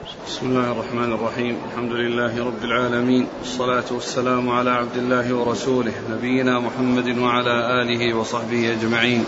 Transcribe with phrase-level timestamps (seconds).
[0.00, 1.56] بسم الله الرحمن الرحيم.
[1.70, 3.26] الحمد لله رب العالمين.
[3.38, 9.24] والصلاة والسلام على عبد الله ورسوله نبينا محمد وعلى آله وصحبه أجمعين.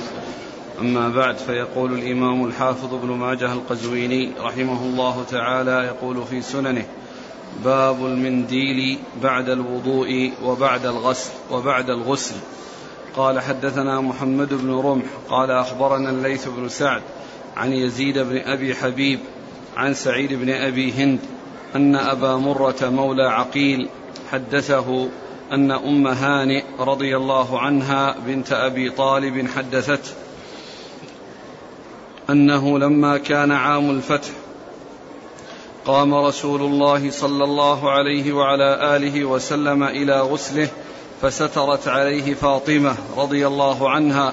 [0.80, 6.86] أما بعد فيقول الإمام الحافظ ابن ماجه القزويني رحمه الله تعالى يقول في سننه
[7.64, 12.36] باب المنديل بعد الوضوء وبعد الغسل وبعد الغسل.
[13.16, 17.02] قال حدثنا محمد بن رمح قال أخبرنا الليث بن سعد
[17.56, 19.20] عن يزيد بن أبي حبيب
[19.76, 21.18] عن سعيد بن أبي هند
[21.76, 23.88] أن أبا مرة مولى عقيل
[24.30, 25.08] حدثه
[25.52, 30.10] أن أم هانئ رضي الله عنها بنت أبي طالب حدثته
[32.30, 34.30] أنه لما كان عام الفتح
[35.86, 40.68] قام رسول الله صلى الله عليه وعلى آله وسلم إلى غسله
[41.22, 44.32] فسترت عليه فاطمة رضي الله عنها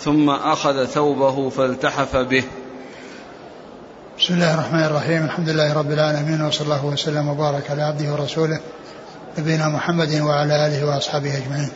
[0.00, 2.44] ثم أخذ ثوبه فالتحف به
[4.22, 8.60] بسم الله الرحمن الرحيم الحمد لله رب العالمين وصلى الله وسلم وبارك على عبده ورسوله
[9.38, 11.70] نبينا محمد وعلى اله واصحابه اجمعين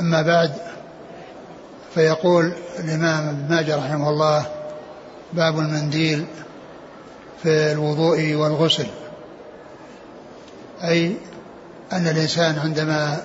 [0.00, 0.52] اما بعد
[1.94, 4.46] فيقول الامام ابن ماجه رحمه الله
[5.32, 6.26] باب المنديل
[7.42, 8.86] في الوضوء والغسل
[10.84, 11.16] اي
[11.92, 13.22] ان الانسان عندما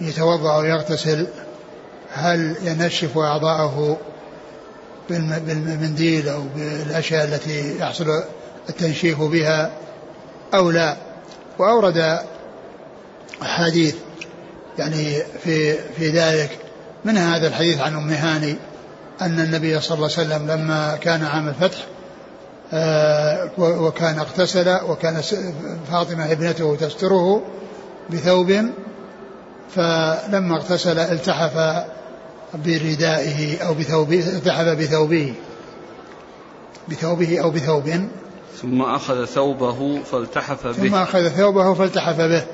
[0.00, 1.26] يتوضا ويغتسل
[2.14, 3.98] هل ينشف اعضاءه
[5.08, 8.22] بالمنديل أو بالأشياء التي يحصل
[8.68, 9.70] التنشيف بها
[10.54, 10.96] أو لا.
[11.58, 12.18] وأورد
[13.42, 13.94] أحاديث
[14.78, 16.58] يعني في في ذلك
[17.04, 18.56] من هذا الحديث عن أم هاني
[19.20, 21.78] أن النبي صلى الله عليه وسلم لما كان عام الفتح
[22.72, 25.20] آه، وكان اغتسل وكان
[25.92, 27.42] فاطمة ابنته تستره
[28.10, 28.52] بثوب
[29.74, 31.84] فلما اغتسل التحف
[32.54, 35.34] بردائه أو بثوبه ذهب بثوبه
[36.88, 38.08] بثوبه أو بثوب.
[38.62, 40.88] ثم أخذ ثوبه فالتحف به.
[40.88, 42.44] ثم أخذ ثوبه فالتحف به.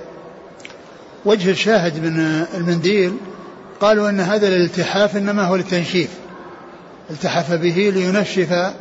[1.25, 3.17] وجه الشاهد من المنديل
[3.81, 6.11] قالوا أن هذا الالتحاف إنما هو للتنشيف.
[7.11, 8.73] التحف به لينشف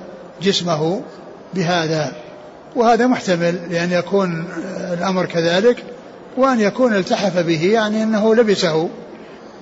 [0.42, 1.02] جسمه
[1.54, 2.16] بهذا.
[2.76, 4.48] وهذا محتمل لأن يكون
[4.94, 5.84] الأمر كذلك
[6.38, 8.90] وأن يكون التحف به يعني أنه لبسه.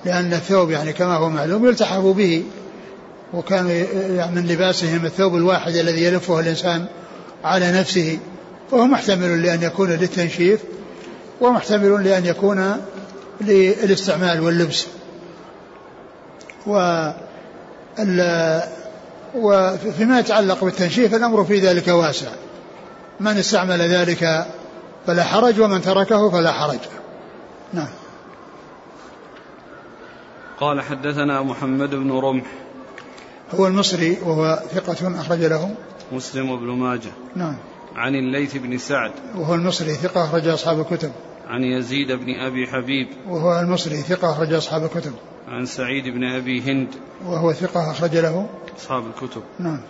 [0.04, 2.44] لأن الثوب يعني كما هو معلوم يلتحف به
[3.34, 3.68] وكان
[4.16, 6.86] يعني من لباسهم الثوب الواحد الذي يلفه الإنسان
[7.44, 8.18] على نفسه
[8.70, 10.60] فهو محتمل لأن يكون للتنشيف
[11.40, 12.76] ومحتمل لأن يكون
[13.40, 14.86] للإستعمال واللبس.
[16.66, 17.10] و
[19.34, 22.28] وفيما يتعلق بالتنشيف الأمر في ذلك واسع.
[23.20, 24.46] من استعمل ذلك
[25.06, 26.78] فلا حرج ومن تركه فلا حرج.
[27.72, 27.88] نعم.
[30.62, 32.44] قال حدثنا محمد بن رمح.
[33.54, 35.74] هو المصري وهو ثقة أخرج له.
[36.12, 37.10] مسلم بن ماجه.
[37.36, 37.56] نعم.
[37.94, 39.12] عن الليث بن سعد.
[39.36, 41.12] وهو المصري ثقة أخرج أصحاب الكتب.
[41.48, 43.08] عن يزيد بن أبي حبيب.
[43.28, 45.12] وهو المصري ثقة أخرج أصحاب الكتب.
[45.48, 46.88] عن سعيد بن أبي هند.
[47.26, 48.48] وهو ثقة أخرج له.
[48.78, 49.42] أصحاب الكتب.
[49.58, 49.80] نعم.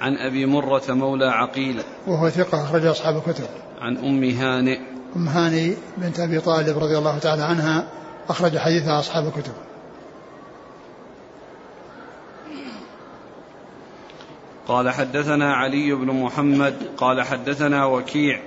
[0.00, 1.82] عن أبي مرة مولى عقيل.
[2.06, 3.48] وهو ثقة أخرج أصحاب الكتب.
[3.80, 4.78] عن أم هانئ.
[5.16, 7.88] أم هاني بنت أبي طالب رضي الله تعالى عنها
[8.28, 9.52] أخرج حديثها أصحاب الكتب.
[14.68, 18.40] قال حدثنا علي بن محمد قال حدثنا وكيع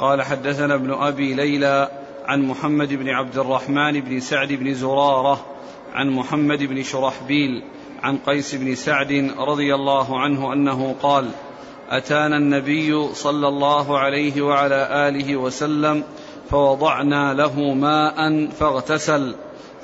[0.00, 1.90] قال حدثنا ابن أبي ليلى
[2.24, 5.46] عن محمد بن عبد الرحمن بن سعد بن زرارة
[5.94, 7.62] عن محمد بن شرحبيل
[8.02, 11.30] عن قيس بن سعد رضي الله عنه أنه قال
[11.90, 16.04] أتانا النبي صلى الله عليه وعلى آله وسلم
[16.50, 19.34] فوضعنا له ماء فاغتسل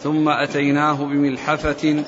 [0.02, 2.04] ثم أتيناه بملحفة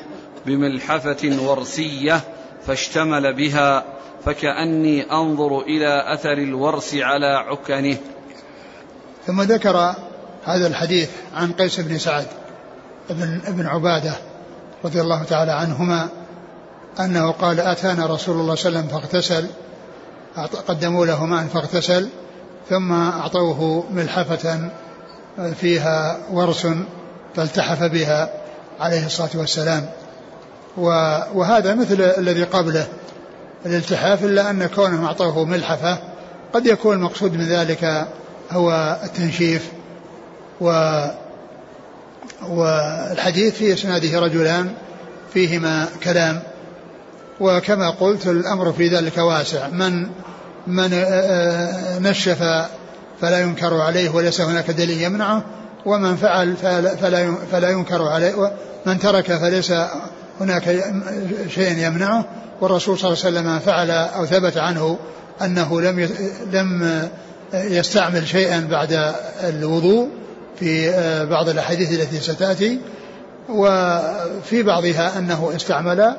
[0.46, 2.20] بملحفة ورسية
[2.66, 3.84] فاشتمل بها
[4.24, 7.96] فكأني أنظر إلى أثر الورس على عكنه.
[9.26, 9.94] ثم ذكر
[10.44, 12.26] هذا الحديث عن قيس بن سعد
[13.10, 14.14] بن, ابن عبادة
[14.84, 16.08] رضي الله تعالى عنهما
[17.00, 19.46] أنه قال أتانا رسول الله صلى الله عليه وسلم فاغتسل
[20.68, 22.08] قدموا له ماء فاغتسل
[22.70, 24.70] ثم أعطوه ملحفة
[25.60, 26.66] فيها ورس
[27.36, 28.30] فالتحف بها
[28.80, 29.86] عليه الصلاة والسلام.
[31.34, 32.86] وهذا مثل الذي قبله
[33.66, 35.98] الالتحاف إلا أن كونهم أعطوه ملحفة
[36.52, 38.06] قد يكون المقصود من ذلك
[38.50, 39.68] هو التنشيف.
[40.60, 41.00] و
[42.48, 44.72] والحديث في إسناده رجلان
[45.34, 46.42] فيهما كلام.
[47.42, 49.68] وكما قلت الأمر في ذلك واسع.
[49.68, 50.06] من
[50.66, 52.42] من آه، آه، نشف
[53.20, 55.44] فلا ينكر عليه وليس هناك دليل يمنعه
[55.86, 59.72] ومن فعل فلا فلا ينكر عليه ومن ترك فليس
[60.40, 60.82] هناك
[61.48, 62.24] شيء يمنعه.
[62.60, 64.98] والرسول صلى الله عليه وسلم فعل أو ثبت عنه
[65.42, 66.08] أنه لم
[66.52, 67.02] لم
[67.54, 70.08] يستعمل شيئا بعد الوضوء
[70.60, 70.92] في
[71.30, 72.80] بعض الأحاديث التي ستأتي
[73.48, 76.16] وفي بعضها أنه استعمل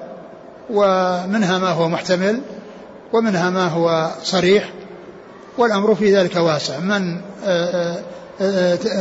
[0.70, 2.42] ومنها ما هو محتمل
[3.14, 4.74] ومنها ما هو صريح
[5.58, 6.80] والأمر في ذلك واسع.
[6.80, 7.22] من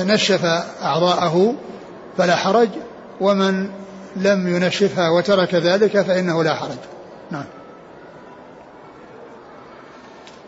[0.06, 0.44] نشف
[0.82, 1.54] أعضاءه
[2.18, 2.68] فلا حرج
[3.20, 3.68] ومن
[4.16, 6.78] لم ينشفها وترك ذلك فإنه لا حرج.
[7.30, 7.44] نعم.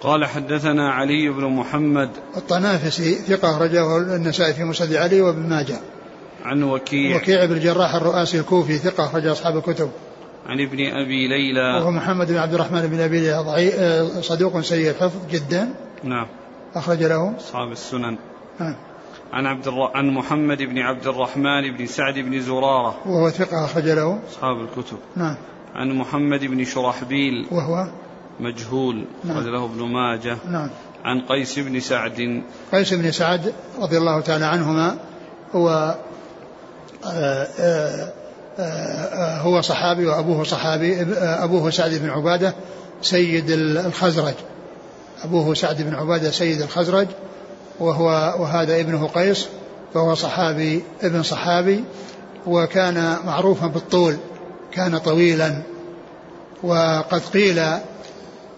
[0.00, 5.76] قال حدثنا علي بن محمد الطنافسي ثقة رجاه النسائي في مسند علي وابن ماجه.
[6.44, 7.16] عن وكيع.
[7.16, 9.90] وكيع بن الجراح الرؤاسي الكوفي ثقة رجع أصحاب الكتب.
[10.46, 11.81] عن ابن أبي ليلى.
[11.81, 13.44] وهو محمد بن عبد الرحمن بن أبي ليلى.
[13.79, 15.75] آه، صدوق سيء الحفظ جدا.
[16.05, 16.26] نعم.
[16.75, 17.37] أخرج له.
[17.37, 18.17] أصحاب السنن.
[18.61, 18.76] نعم
[19.32, 19.91] عن عبد الر...
[19.94, 22.96] عن محمد بن عبد الرحمن بن سعد بن زرارة.
[23.06, 24.19] وهو ثقة أخرج له.
[24.31, 24.99] أصحاب الكتب.
[25.17, 25.37] نعم.
[25.75, 27.47] عن محمد بن شرحبيل.
[27.50, 27.87] وهو
[28.40, 29.05] مجهول.
[29.25, 29.37] نعم.
[29.37, 30.37] أخرج له ابن ماجه.
[30.50, 30.70] نعم.
[31.05, 32.43] عن قيس بن سعد.
[32.73, 34.97] قيس بن سعد رضي الله تعالى عنهما
[35.55, 35.69] هو
[37.05, 38.12] آه، آه، آه،
[39.41, 42.55] هو صحابي وأبوه صحابي أبوه سعد بن عبادة
[43.03, 44.35] سيد الخزرج.
[45.25, 47.06] أبوه سعد بن عبادة سيد الخزرج
[47.81, 48.06] وهو
[48.39, 49.47] وهذا ابنه قيس
[49.95, 51.85] فهو صحابي ابن صحابي
[52.47, 54.17] وكان معروفا بالطول
[54.73, 55.62] كان طويلا.
[56.62, 57.59] وقد قيل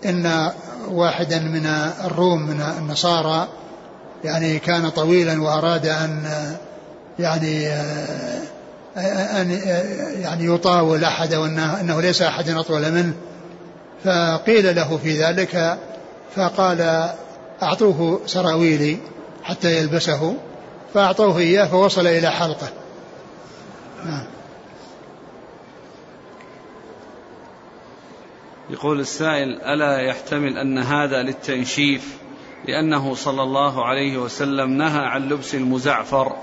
[0.05, 0.51] إن
[0.91, 1.67] واحدا من
[2.05, 3.49] الروم من النصارى
[4.25, 6.23] يعني كان طويلا وأراد أن
[7.19, 7.69] يعني
[8.97, 9.51] أن
[10.21, 13.15] يعني يطاول أحد وانه أنه ليس أحد أطول منه.
[14.05, 15.79] فقيل له في ذلك
[16.37, 17.11] فقال
[17.63, 18.99] أعطوه سراويلي
[19.43, 20.35] حتى يلبسه.
[20.95, 22.69] فأعطوه إياه فوصل إلى حلقة.
[24.07, 24.25] نعم.
[28.71, 32.17] يقول السائل ألا يحتمل أن هذا للتنشيف؟
[32.69, 36.37] لأنه صلى الله عليه وسلم نهى عن لبس المزعفر.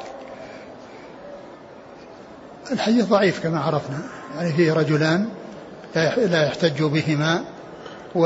[2.71, 4.00] الحديث ضعيف كما عرفنا.
[4.38, 5.25] يعني فيه رجلان
[5.95, 7.44] لا يحتج بهما
[8.15, 8.25] و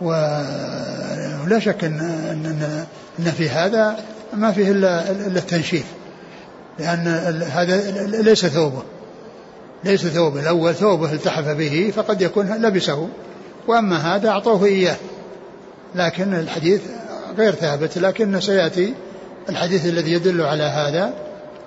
[0.00, 2.86] ولا شك ان ان
[3.18, 3.96] ان في هذا
[4.34, 5.84] ما فيه الا التنشيف.
[6.78, 7.06] لأن
[7.42, 8.82] هذا ليس ثوبه.
[9.84, 10.40] ليس ثوبه.
[10.40, 13.08] الأول ثوبه التحف به فقد يكون لبسه.
[13.68, 14.96] وأما هذا أعطوه إياه.
[15.94, 16.80] لكن الحديث
[17.38, 17.98] غير ثابت.
[17.98, 18.94] لكن سيأتي
[19.48, 21.14] الحديث الذي يدل على هذا.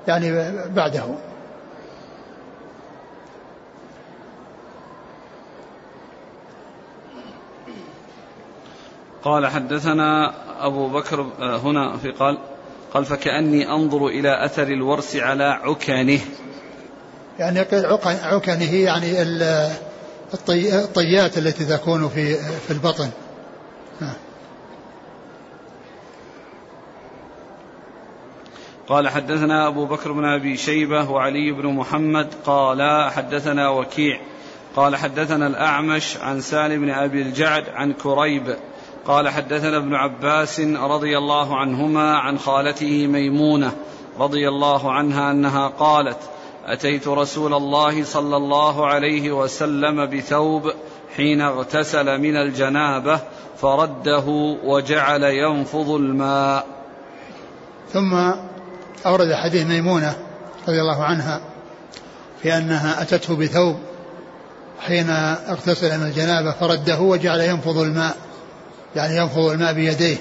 [0.07, 1.03] يعني بعده.
[9.23, 10.33] قال حدثنا
[10.65, 12.37] أبو بكر آه، هنا في قال
[12.93, 16.19] قال فكأني أنظر إلى أثر الورس على عكنه.
[17.39, 17.59] يعني
[18.05, 19.21] عكنه يعني
[20.73, 23.09] الطيات التي تكون في في البطن.
[28.87, 34.19] قال حدثنا أبو بكر بن أبي شيبة وعلي بن محمد قال حدثنا وكيع
[34.75, 38.55] قال حدثنا الأعمش عن سالم بن أبي الجعد عن كريب
[39.05, 43.71] قال حدثنا ابن عباس رضي الله عنهما عن خالته ميمونة
[44.19, 46.19] رضي الله عنها أنها قالت
[46.65, 50.71] أتيت رسول الله صلى الله عليه وسلم بثوب
[51.15, 53.19] حين اغتسل من الجنابة
[53.57, 54.25] فرده
[54.63, 56.67] وجعل ينفض الماء.
[57.93, 58.44] ثم
[59.05, 60.15] أورد حديث ميمونة
[60.67, 61.41] رضي الله عنها
[62.43, 63.79] في أنها أتته بثوب
[64.79, 68.17] حين اغتسل من الجنابة فرده وجعل ينفض الماء
[68.95, 70.17] يعني ينفض الماء بيديه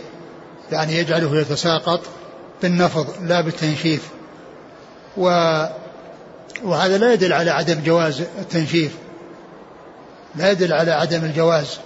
[0.72, 2.00] يعني يجعله يتساقط
[2.62, 4.08] بالنفض لا بالتنشيف.
[5.16, 5.26] و
[6.64, 8.92] وهذا لا يدل على عدم جواز التنشيف
[10.36, 11.78] لا يدل على عدم الجواز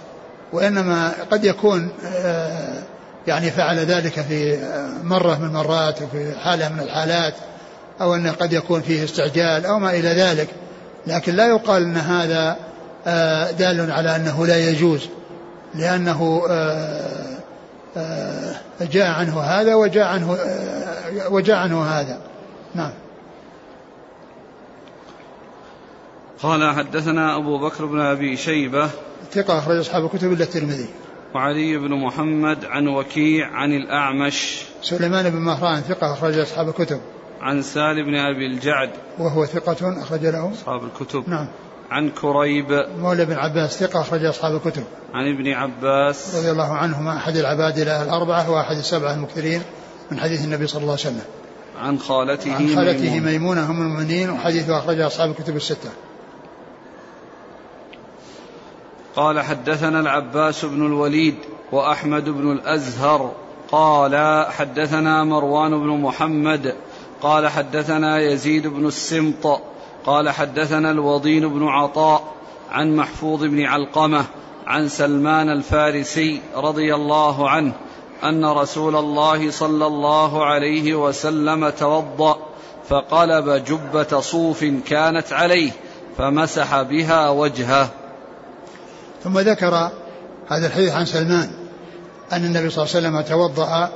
[0.53, 2.83] وإنما قد يكون آه،
[3.29, 4.59] يعني فعل ذلك في
[5.03, 7.33] مرة من المرات وفي حالة من الحالات
[8.01, 10.47] أو أنه قد يكون فيه استعجال أو ما إلى ذلك.
[11.07, 12.57] لكن لا يقال أن هذا
[13.07, 15.09] آه، دال على أنه لا يجوز
[15.75, 17.37] لأنه آه،
[17.97, 20.37] آه، جاء عنه هذا وجاء عنه
[21.29, 22.17] وجاء عنه هذا.
[22.75, 22.91] نعم.
[26.43, 28.89] قال حدثنا أبو بكر بن أبي شيبة.
[29.33, 30.89] ثقة أخرج أصحاب الكتب إلا الترمذي.
[31.35, 34.61] وعلي بن محمد عن وكيع عن الأعمش.
[34.81, 36.99] سليمان بن مهران ثقة أخرج أصحاب الكتب.
[37.41, 38.89] عن سالم بن أبي الجعد.
[39.19, 40.51] وهو ثقة أخرج له.
[40.51, 41.29] أصحاب الكتب.
[41.29, 41.47] نعم.
[41.91, 42.85] عن كريب.
[42.99, 44.83] مولى بن عباس ثقة أخرج أصحاب الكتب.
[45.13, 46.35] عن ابن عباس.
[46.35, 49.61] رضي الله عنهما أحد العبادلة الأربعة وأحد السبعة المكثرين
[50.11, 51.25] من حديث النبي صلى الله عليه وسلم.
[51.79, 55.89] عن خالته عن خالته ميمونة, ميمونة هم المؤمنين وحديثه أخرجه أصحاب الكتب الستة.
[59.15, 61.35] قال حدثنا العباس بن الوليد
[61.71, 63.31] وأحمد بن الأزهر
[63.71, 66.75] قال حدثنا مروان بن محمد
[67.21, 69.61] قال حدثنا يزيد بن السمط
[70.05, 72.23] قال حدثنا الوضين بن عطاء
[72.71, 74.25] عن محفوظ بن علقمة
[74.67, 77.73] عن سلمان الفارسي رضي الله عنه
[78.23, 82.37] أن رسول الله صلى الله عليه وسلم توضأ
[82.89, 85.71] فقلب جبة صوف كانت عليه
[86.17, 87.89] فمسح بها وجهه.
[89.23, 89.91] ثم ذكر
[90.49, 91.49] هذا الحديث عن سلمان
[92.33, 93.89] أن النبي صلى الله عليه وسلم توضأ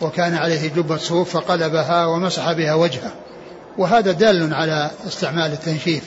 [0.00, 3.12] وكان عليه جبة صوف فقلبها ومسح بها وجهه.
[3.78, 6.02] وهذا دال على استعمال التنشيف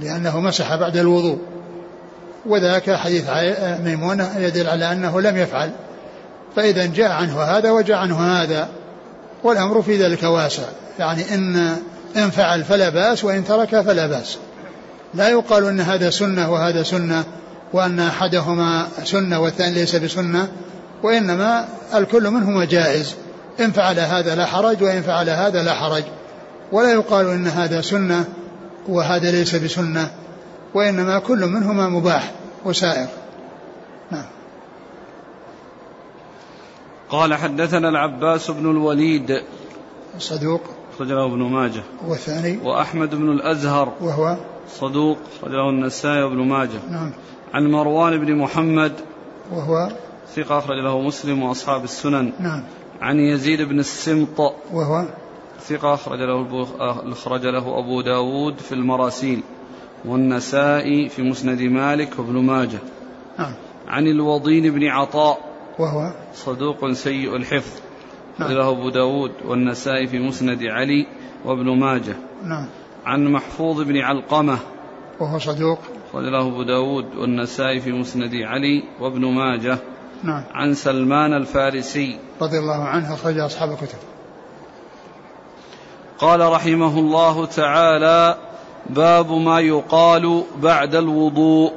[0.00, 1.38] لأنه مسح بعد الوضوء.
[2.46, 3.24] وذاك حديث
[3.84, 5.70] ميمونة يدل على أنه لم يفعل.
[6.56, 8.68] فإذا جاء عنه هذا وجاء عنه هذا
[9.44, 10.62] والأمر في ذلك واسع.
[10.98, 11.76] يعني إن
[12.16, 14.38] إن فعل فلا بأس وإن ترك فلا بأس.
[15.14, 17.24] لا يقال أن هذا سنة وهذا سنة
[17.72, 20.48] وأن أحدهما سنة والثاني ليس بسنة
[21.02, 23.14] وإنما الكل منهما جائز.
[23.60, 26.04] إن فعل هذا لا حرج وإن فعل هذا لا حرج.
[26.72, 28.24] ولا يقال إن هذا سنة
[28.88, 30.10] وهذا ليس بسنة
[30.74, 32.32] وإنما كل منهما مباح
[32.64, 33.06] وسائر.
[34.10, 34.24] نعم.
[37.10, 39.42] قال حدثنا العباس بن الوليد
[40.18, 40.60] صدوق.
[40.94, 41.82] أخرجه ابن ماجه.
[42.06, 42.58] والثاني.
[42.64, 43.92] وأحمد بن الأزهر.
[44.00, 44.36] وهو
[44.68, 46.80] صدوق أخرجه النسائي وابن ماجه.
[46.90, 47.12] نعم.
[47.54, 48.92] عن مروان بن محمد
[49.52, 49.88] وهو؟
[50.34, 52.32] ثقة أخرج له مسلم وأصحاب السنن.
[52.40, 52.62] نعم.
[53.00, 54.40] عن يزيد بن السمط
[54.72, 55.04] وهو؟
[55.60, 56.66] ثقة أخرج له
[57.12, 59.42] أخرج له أبو داود في المراسيل.
[60.04, 62.78] والنسائي في مسند مالك وابن ماجه.
[63.38, 63.52] نعم.
[63.88, 65.38] عن الوضين بن عطاء
[65.78, 67.80] وهو؟ صدوق سيء الحفظ.
[68.38, 68.52] نعم.
[68.52, 71.06] له أبو داود والنسائي في مسند علي
[71.44, 72.16] وابن ماجه.
[72.44, 72.66] نعم.
[73.08, 74.58] عن محفوظ بن علقمة.
[75.20, 75.78] وهو صدوق.
[76.14, 79.78] له أبو داود والنسائي في مسند علي وابن ماجه.
[80.22, 80.44] نعم.
[80.54, 82.18] عن سلمان الفارسي.
[82.42, 83.98] رضي الله عنه أخرج أصحاب الكتب.
[86.18, 88.38] قال رحمه الله تعالى
[88.90, 91.72] باب ما يقال بعد الوضوء.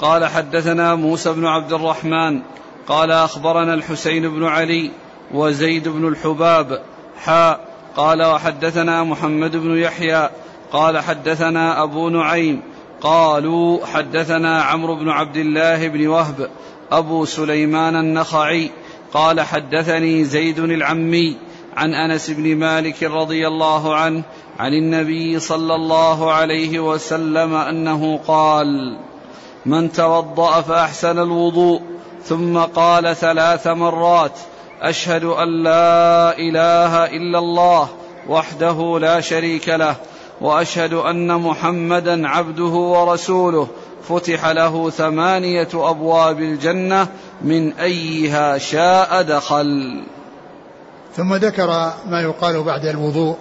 [0.00, 2.42] قال حدثنا موسى بن عبد الرحمن.
[2.88, 4.90] قال أخبرنا الحسين بن علي
[5.34, 6.82] وزيد بن الحباب
[7.16, 10.30] حاء قال وحدثنا محمد بن يحيى
[10.72, 12.62] قال حدثنا أبو نعيم
[13.00, 16.50] قالوا حدثنا عمرو بن عبد الله بن وهب
[16.92, 18.70] أبو سليمان النخعي
[19.14, 21.36] قال حدثني زيد العمي
[21.76, 24.22] عن أنس بن مالك رضي الله عنه
[24.58, 28.98] عن النبي صلى الله عليه وسلم أنه قال
[29.66, 31.80] من توضأ فأحسن الوضوء
[32.24, 34.38] ثم قال ثلاث مرات
[34.82, 37.88] أشهد أن لا إله إلا الله
[38.28, 39.96] وحده لا شريك له
[40.40, 43.68] وأشهد أن محمدا عبده ورسوله.
[44.08, 47.08] فتح له ثمانية أبواب الجنة
[47.42, 50.02] من أيها شاء دخل.
[51.16, 53.36] ثم ذكر ما يقال بعد الوضوء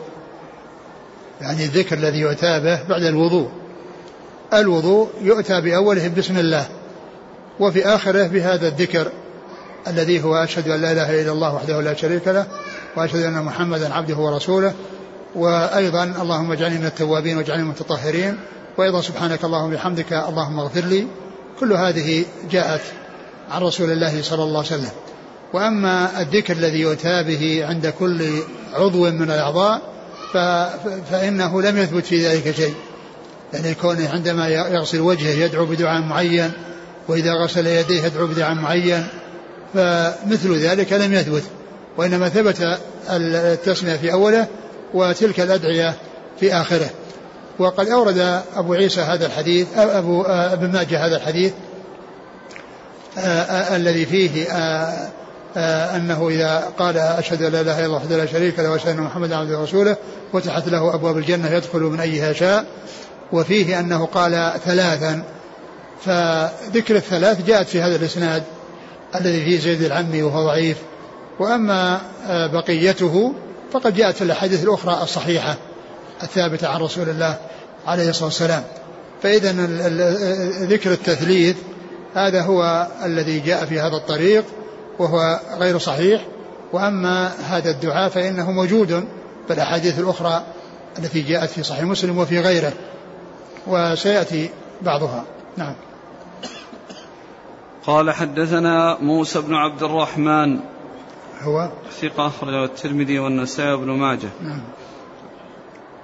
[1.42, 3.50] يعني الذكر الذي يؤتى به بعد الوضوء.
[4.54, 6.66] الوضوء يؤتى بأوله بسم الله
[7.60, 9.12] وفي آخره بهذا الذكر.
[9.88, 12.46] الذي هو أشهد أن لا إله إلا الله وحده لا شريك له
[12.96, 14.74] وأشهد أن محمدا عبده ورسوله.
[15.36, 18.38] وأيضا اللهم اجعلني من التوابين واجعلني من المتطهرين.
[18.78, 21.08] وأيضا سبحانك اللهم وبحمدك اللهم اغفر لي.
[21.60, 22.82] كل هذه جاءت
[23.52, 24.92] عن رسول الله صلى الله عليه وسلم.
[25.54, 28.24] وأما الذكر الذي يؤتى به عند كل
[28.74, 29.82] عضو من الأعضاء
[31.12, 32.74] فإنه لم يثبت في ذلك شيء.
[33.54, 36.52] يعني كونه عندما يغسل وجهه يدعو بدعاء معين
[37.08, 39.08] وإذا غسل يديه يدعو بدعاء معين.
[39.74, 41.44] فمثل ذلك لم يثبت
[41.98, 42.78] وإنما ثبت
[43.10, 44.48] التسمية في أوله
[44.94, 45.94] وتلك الأدعية
[46.40, 46.90] في آخره.
[47.60, 51.54] وقد أورد أبو عيسى هذا الحديث أبو ابن ماجه هذا الحديث
[53.76, 54.48] الذي فيه
[55.58, 58.88] آه، أنه إذا قال أشهد أن لا إله إلا الله وحده لا شريك له وأشهد
[58.88, 59.96] أن محمدا عبده ورسوله
[60.34, 62.66] فتحت له أبواب الجنة يدخل من أيها شاء.
[63.32, 65.24] وفيه أنه قال ثلاثا
[66.06, 68.44] فذكر الثلاث جاءت في هذا الإسناد.
[69.16, 70.78] الذي فيه زيد العمي وهو ضعيف.
[71.40, 73.34] وأما آه، بقيته
[73.72, 75.58] فقد جاءت في الأحاديث الأخرى الصحيحة
[76.24, 77.38] الثابتة عن رسول الله
[77.88, 78.64] عليه الصلاة والسلام.
[79.24, 79.52] فإذا
[80.66, 81.56] ذكر التثليث
[82.16, 84.44] هذا هو الذي جاء في هذا الطريق
[85.00, 86.22] وهو غير صحيح.
[86.74, 89.04] وأما هذا الدعاء فإنه موجود
[89.48, 90.44] في الأحاديث الأخرى
[91.00, 92.74] التي جاءت في صحيح مسلم وفي غيره.
[93.68, 94.50] وسيأتي
[94.82, 95.26] بعضها.
[95.58, 95.74] نعم.
[97.88, 100.60] قال حدثنا موسى بن عبد الرحمن.
[101.42, 101.70] هو؟
[102.02, 104.30] ثقة أخرجه الترمذي والنسائي وابن ماجه.
[104.42, 104.62] نعم.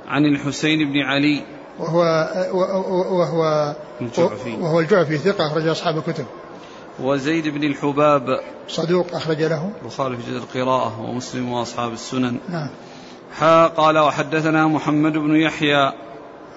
[0.08, 1.44] عن الحسين بن علي.
[1.80, 2.00] وهو
[3.12, 4.56] وهو الجعفي.
[4.56, 6.26] وهو الجعفي ثقة أخرج أصحاب الكتب.
[7.00, 8.40] وزيد بن الحباب.
[8.68, 9.72] صدوق أخرج له.
[9.82, 12.38] البخاري في جزء القراءة ومسلم وأصحاب السنن.
[12.50, 12.70] نعم.
[13.38, 15.94] حا قال وحدثنا محمد بن يحيى.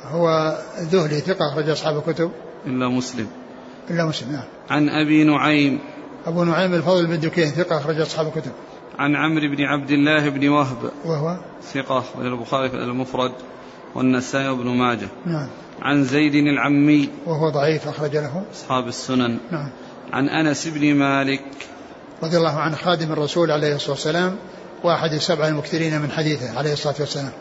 [0.04, 2.30] هو ذهلي ثقة أخرج أصحاب الكتب.
[2.66, 3.39] إلا مسلم.
[3.90, 4.44] إلا مسلم نعم.
[4.70, 5.78] عن أبي نعيم.
[6.26, 8.52] أبو نعيم الفضل بن دكين ثقة أخرج أصحاب الكتب.
[8.99, 10.90] عن عمرو بن عبد الله بن وهب.
[11.04, 11.37] وهو؟
[11.73, 13.32] ثقة البخاري في المفرد
[13.94, 15.09] والنسائي وابن ماجه.
[15.26, 15.49] نعم.
[15.82, 17.09] عن زيد العمي.
[17.26, 18.42] وهو ضعيف أخرج له.
[18.54, 19.38] أصحاب السنن.
[19.50, 19.70] نعم.
[20.12, 21.44] عن أنس بن مالك.
[22.23, 24.37] رضي الله عنه خادم الرسول عليه الصلاة والسلام
[24.85, 27.32] وأحد السبع المكثرين من حديثه عليه الصلاة والسلام.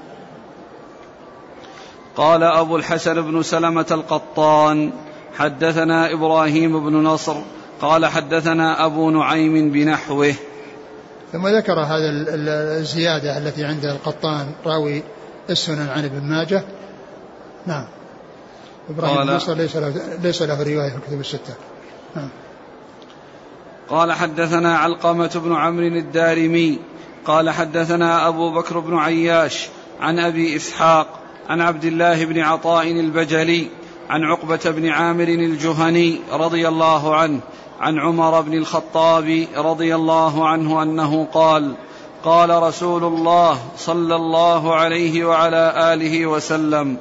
[2.16, 4.92] قال أبو الحسن بن سلمة القطان
[5.38, 7.36] حدثنا إبراهيم بن نصر
[7.82, 10.34] قال حدثنا أبو نعيم بنحوه.
[11.32, 15.04] ثم ذكر هذا ال- ال- الزيادة التي عند القطان راوي
[15.50, 16.64] السنن عن ابن ماجه.
[17.68, 17.86] نعم.
[18.90, 19.94] إبراهيم قال- بن نصر ليس له
[20.24, 21.54] ليس له رواية في الكتب الستة.
[22.16, 22.30] نعم.
[23.90, 26.80] قال حدثنا علقمة بن عمرو الدارمي
[27.26, 29.68] قال حدثنا أبو بكر بن عياش
[30.02, 31.20] عن أبي إسحاق
[31.50, 33.68] عن عبد الله بن عطاء البجلي
[34.10, 37.40] عن عقبة بن عامر الجهني رضي الله عنه
[37.80, 41.76] عن عمر بن الخطاب رضي الله عنه أنه قال
[42.24, 46.98] قال رسول الله صلى الله عليه وعلى آله وسلم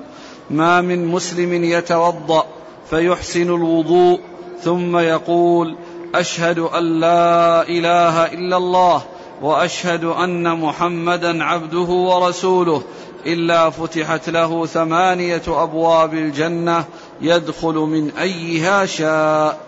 [0.50, 2.44] ما من مسلم يتوضأ
[2.90, 4.20] فيحسن الوضوء
[4.62, 5.76] ثم يقول
[6.14, 9.02] أشهد أن لا إله إلا الله
[9.42, 12.82] وأشهد أن محمدا عبده ورسوله
[13.26, 16.84] إلا فتحت له ثمانية أبواب الجنة
[17.20, 19.58] يدخل من أيها شاء.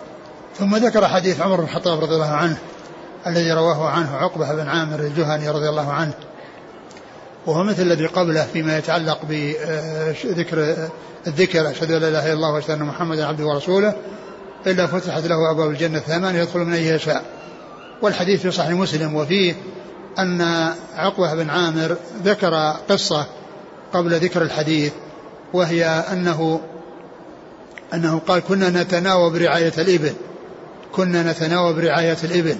[0.59, 2.59] ثم ذكر حديث عمر بن الخطاب رضي الله عنه
[3.27, 6.15] الذي رواه عنه عقبة بن عامر الجهني رضي الله عنه.
[7.47, 10.89] وهو مثل الذي قبله فيما يتعلق بذكر
[11.27, 13.95] الذكر أشهد أن لا إله إلا الله وأشهد أن محمدا عبده ورسوله
[14.67, 17.25] إلا فتحت له أبواب الجنة الثمان يدخل من أيها شاء.
[18.03, 19.55] والحديث في صحيح مسلم وفيه
[20.19, 23.27] أن عقبة بن عامر ذكر قصة
[23.93, 24.93] قبل ذكر الحديث
[25.53, 26.61] وهي أنه
[27.95, 30.13] أنه قال كنا نتناوب رعاية الإبل.
[30.93, 32.57] كنا نتناوب رعاية الإبل.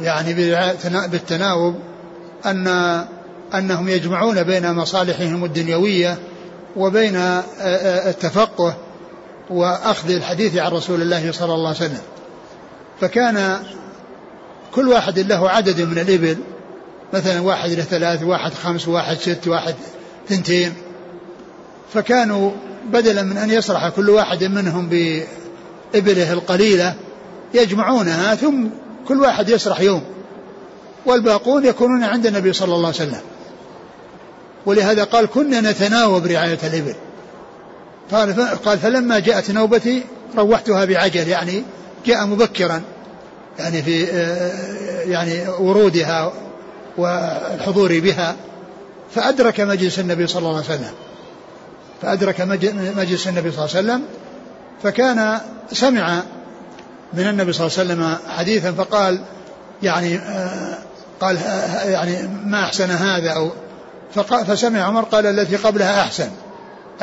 [0.00, 0.34] يعني
[1.08, 1.74] بالتناوب
[2.46, 2.68] أن
[3.54, 6.18] أنهم يجمعون بين مصالحهم الدنيوية
[6.76, 7.16] وبين
[8.06, 8.76] التفقه
[9.50, 12.02] وأخذ الحديث عن رسول الله صلى الله عليه وسلم.
[13.00, 13.58] فكان
[14.74, 16.36] كل واحد له عدد من الإبل.
[17.12, 19.74] مثلا واحد له ثلاث واحد خمس واحد ست واحد
[20.28, 20.74] ثنتين.
[21.94, 22.50] فكانوا
[22.90, 26.94] بدلا من أن يسرح كل واحد منهم بإبله القليلة
[27.54, 28.66] يجمعونها ثم
[29.08, 30.02] كل واحد يسرح يوم.
[31.06, 33.20] والباقون يكونون عند النبي صلى الله عليه وسلم.
[34.66, 36.94] ولهذا قال كنا نتناوب رعاية الإبل.
[38.12, 40.02] قال قال فلما جاءت نوبتي
[40.36, 41.62] روحتها بعجل يعني
[42.06, 42.82] جاء مبكرا
[43.58, 46.32] يعني في آه، يعني ورودها
[46.96, 48.36] والحضور بها
[49.14, 50.92] فأدرك مجلس النبي صلى الله عليه وسلم.
[52.02, 54.02] فأدرك مج- مجلس النبي صلى الله عليه وسلم
[54.82, 55.38] فكان
[55.72, 56.22] سمع
[57.14, 59.20] من النبي صلى الله عليه وسلم حديثا فقال
[59.82, 60.78] يعني آه،
[61.20, 63.50] قال آه، يعني ما أحسن هذا؟ أو
[64.46, 66.28] فسمع عمر قال التي قبلها أحسن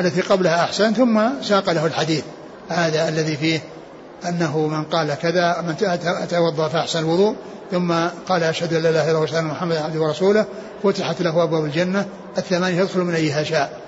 [0.00, 2.24] التي قبلها أحسن ثم ساق له الحديث
[2.68, 3.60] هذا الذي فيه
[4.28, 5.76] أنه من قال كذا من
[6.30, 7.36] توضأ فأحسن الوضوء
[7.72, 7.92] ثم
[8.28, 10.46] قال أشهد أن لا إله إلا الله أن محمدا عبده ورسوله
[10.82, 12.06] فتحت له أبواب الجنة
[12.38, 13.80] الثمانية يدخل من أيها شاء.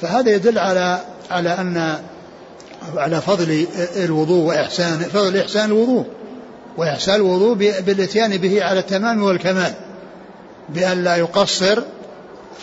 [0.00, 1.98] فهذا يدل على على أن
[2.96, 6.06] على فضل الوضوء وإحسان فضل إحسان الوضوء
[6.76, 9.72] وإحسان الوضوء ب- بالإتيان به على التمام والكمال
[10.68, 11.82] بأن لا يقصر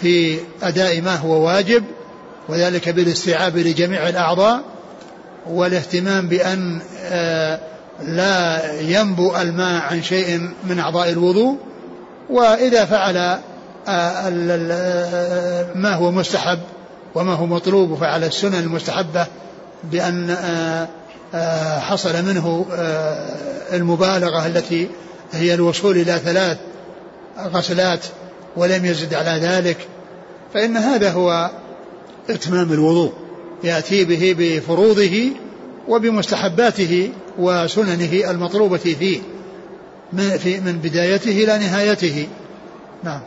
[0.02, 1.84] في أداء ما هو واجب
[2.50, 4.62] وذلك بالاستيعاب لجميع الأعضاء
[5.50, 7.60] والاهتمام بأن آه،
[8.04, 11.58] لا ينبو الماء عن شيء من أعضاء الوضوء
[12.30, 13.38] وإذا فعل
[15.76, 16.60] ما هو مستحب
[17.16, 19.26] وما هو مطلوب وفعل السنن المستحبة
[19.84, 20.88] بأن آه،
[21.34, 23.36] آه، حصل منه آه،
[23.74, 24.90] المبالغة التي
[25.34, 26.58] هي الوصول إلى ثلاث
[27.40, 28.06] غسلات
[28.58, 29.78] ولم يزد على ذلك
[30.54, 31.52] فإن هذا هو
[32.30, 33.14] إتمام الوضوء.
[33.64, 35.30] يأتي به بفروضه
[35.88, 39.20] وبمستحباته وسننه المطلوبة فيه
[40.14, 42.28] من, في من بدايته إلى نهايته.
[43.04, 43.22] نعم.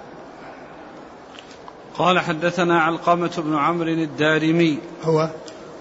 [1.98, 4.78] قال حدثنا علقمة بن عمرو الدارمي.
[5.02, 5.28] هو؟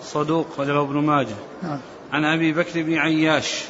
[0.04, 1.36] صدوق رجله ابن ماجه.
[1.64, 1.80] نعم.
[2.12, 3.64] عن أبي بكر بن عياش.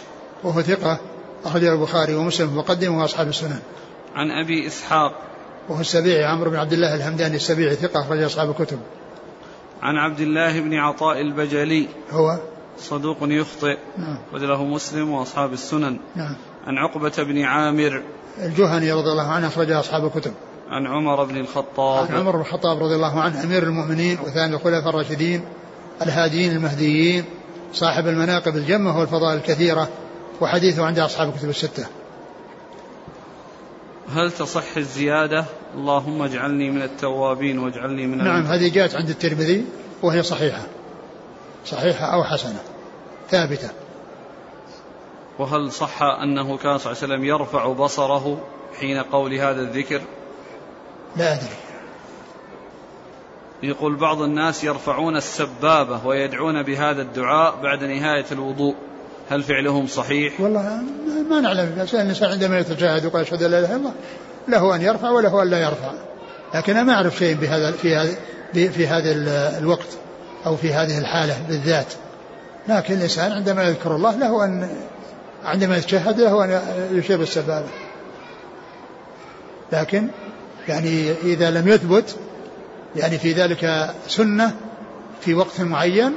[0.43, 0.99] وهو ثقة
[1.45, 3.59] أخرجه البخاري ومسلم وقدمه وأصحاب السنن.
[4.15, 5.21] عن أبي إسحاق.
[5.69, 8.79] وهو السبيعي عمرو بن عبد الله الهمداني السبيعي ثقة أخرج أصحاب الكتب.
[9.81, 11.87] عن عبد الله بن عطاء البجلي.
[12.11, 12.37] هو؟
[12.79, 13.77] صدوق يخطئ.
[13.97, 14.17] نعم.
[14.33, 15.99] وله مسلم وأصحاب السنن.
[16.15, 16.35] نعم.
[16.67, 18.03] عن عقبة بن عامر.
[18.37, 20.33] الجهني رضي الله عنه أخرج أصحاب الكتب.
[20.69, 22.11] عن عمر بن الخطاب.
[22.11, 25.45] عن عمر بن الخطاب رضي الله عنه أمير المؤمنين وثاني الخلفاء الراشدين
[26.01, 27.25] الهاديين المهديين
[27.73, 29.89] صاحب المناقب الجمة والفضائل الكثيرة
[30.41, 31.85] وحديثه عند أصحاب الكتب الستة.
[34.09, 39.65] هل تصح الزيادة؟ اللهم اجعلني من التوابين واجعلني من نعم هذه جاءت عند الترمذي
[40.03, 40.61] وهي صحيحة.
[41.65, 42.59] صحيحة أو حسنة.
[43.29, 43.69] ثابتة.
[45.39, 48.41] وهل صح أنه كان صلى الله عليه وسلم يرفع بصره
[48.79, 50.01] حين قول هذا الذكر؟
[51.15, 51.49] لا أدري.
[53.63, 58.75] يقول بعض الناس يرفعون السبابة ويدعون بهذا الدعاء بعد نهاية الوضوء.
[59.29, 60.81] هل فعلهم صحيح؟ والله
[61.29, 61.87] ما نعلم.
[61.93, 63.93] الإنسان عندما يتشاهد ويقول أشهد أن لا إله إلا الله
[64.47, 65.91] له أن يرفع وله أن لا يرفع.
[66.55, 68.15] لكن أنا ما أعرف شيء بهذا في هذا
[68.53, 69.11] في هذا
[69.57, 69.97] الوقت
[70.45, 71.93] أو في هذه الحالة بالذات.
[72.67, 74.69] لكن الإنسان عندما يذكر الله له أن
[75.43, 77.67] عندما يتشهد له أن يشير بالسبابة.
[79.71, 80.07] لكن
[80.67, 82.15] يعني إذا لم يثبت
[82.95, 84.55] يعني في ذلك سنة
[85.21, 86.13] في وقت معين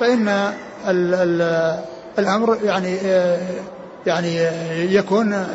[0.00, 0.28] فإن
[0.88, 1.78] ال ال
[2.18, 2.96] الأمر يعني
[4.06, 4.36] يعني
[4.94, 5.46] يكون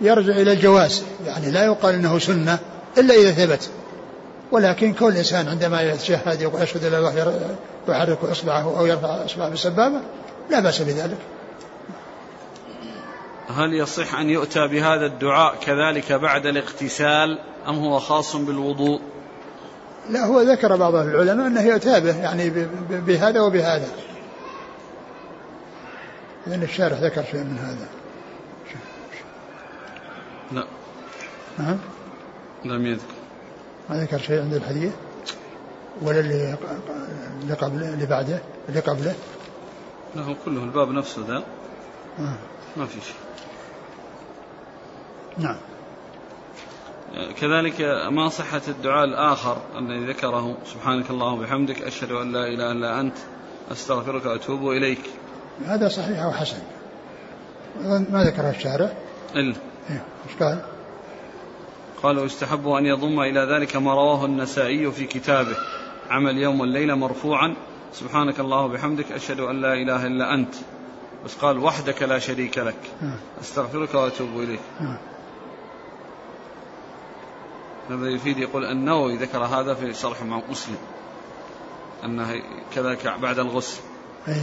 [0.00, 2.58] يرجع إلى الجواز يعني لا يقال أنه سنة
[2.98, 3.70] إلا إذا ثبت.
[4.52, 7.34] ولكن كل إنسان عندما يتشهد أشهد أن الله
[7.88, 10.00] يحرك إصبعه أو يرفع إصبعه بالسبابة
[10.50, 11.18] لا بأس بذلك.
[13.48, 19.00] هل يصح أن يؤتى بهذا الدعاء كذلك بعد الاغتسال أم هو خاص بالوضوء؟
[20.10, 22.50] لا هو ذكر بعض العلماء أنه يؤتى به يعني
[22.90, 23.88] بهذا وبهذا.
[26.46, 27.88] لأن الشارح ذكر شيء من هذا.
[30.52, 30.66] لا.
[31.58, 31.78] نعم
[32.64, 33.14] لم يذكر.
[33.90, 34.92] ما ذكر شيء عند الحديث؟
[36.02, 36.56] ولا اللي
[37.60, 39.14] قبله اللي بعده اللي قبله؟
[40.16, 41.36] له كله الباب نفسه ذا.
[42.18, 42.34] آه.
[42.76, 43.31] ما في شيء.
[45.38, 45.56] نعم.
[47.40, 53.00] كذلك ما صحة الدعاء الآخر الذي ذكره سبحانك اللهم وبحمدك أشهد أن لا إله إلا
[53.00, 53.16] أنت
[53.72, 55.00] أستغفرك وأتوب إليك.
[55.66, 56.58] هذا صحيح وحسن
[58.10, 58.92] ما ذكره الشارع؟
[59.34, 59.54] إلا.
[59.90, 60.04] إيه.
[60.40, 60.62] قال؟
[62.02, 65.56] قال ويستحب أن يضم إلى ذلك ما رواه النسائي في كتابه.
[66.10, 67.54] عمل يوم والليلة مرفوعا.
[67.92, 70.54] سبحانك الله وبحمدك أشهد أن لا إله إلا أنت.
[71.24, 72.76] بس قال وحدك لا شريك لك.
[73.02, 73.40] آه.
[73.40, 74.60] أستغفرك وأتوب إليك.
[77.90, 77.94] آه.
[77.94, 80.76] هذا يفيد يقول النووي ذكر هذا في شرح مع مسلم
[82.04, 82.42] أنه
[82.74, 83.80] كذلك بعد الغسل.
[84.28, 84.34] أي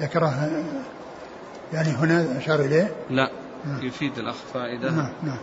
[0.00, 0.50] ذكره
[1.72, 3.30] يعني هنا أشار إليه؟ لا
[3.64, 3.86] نعم.
[3.86, 4.90] يفيد الأخ فائدة.
[4.90, 5.38] نعم نعم.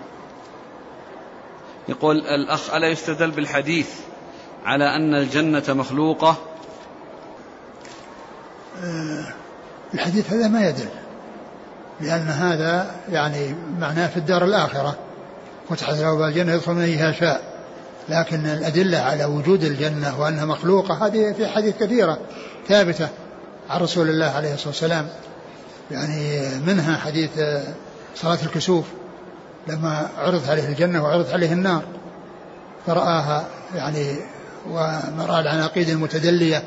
[1.89, 3.99] يقول الأخ ألا يستدل بالحديث
[4.65, 6.35] على أن الجنة مخلوقة؟
[9.93, 10.89] الحديث هذا ما يدل
[12.01, 14.97] لأن هذا يعني معناه في الدار الآخرة.
[15.69, 17.41] فتحت باب الجنة يدخل من أيها شاء.
[18.09, 22.17] لكن الأدلة على وجود الجنة وأنها مخلوقة هذه في حديث كثيرة
[22.67, 23.09] ثابتة
[23.69, 25.07] عن رسول الله عليه الصلاة والسلام.
[25.91, 27.29] يعني منها حديث
[28.15, 28.85] صلاة الكسوف.
[29.67, 31.83] لما عرض عليه الجنة وعرض عليه النار
[32.87, 34.15] فرآها يعني
[34.69, 36.63] وما رأى العناقيد المتدلية.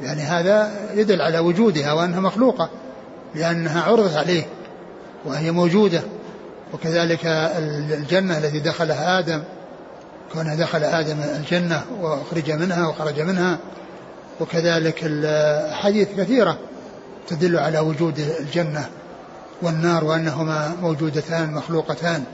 [0.00, 2.70] يعني هذا يدل على وجودها وأنها مخلوقة
[3.34, 4.46] لأنها عرضت عليه
[5.24, 6.02] وهي موجودة.
[6.74, 9.42] وكذلك الجنة التي دخلها آدم
[10.32, 13.58] كونه دخل آدم الجنة وأخرج منها وخرج منها.
[14.40, 16.58] وكذلك الحديث كثيرة
[17.28, 18.88] تدل على وجود الجنة
[19.62, 22.24] والنار وأنهما موجودتان مخلوقتان.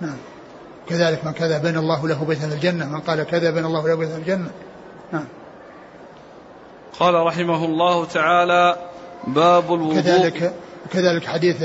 [0.00, 0.16] نعم.
[0.88, 3.94] كذلك من كذا بين الله له بيتا في الجنة من قال كذا بين الله له
[3.94, 4.50] بيتا في الجنة.
[5.12, 5.26] نعم.
[7.00, 8.76] قال رحمه الله تعالى
[9.26, 10.00] باب الوضوء.
[10.00, 10.52] كذلك
[10.92, 11.62] كذلك حديث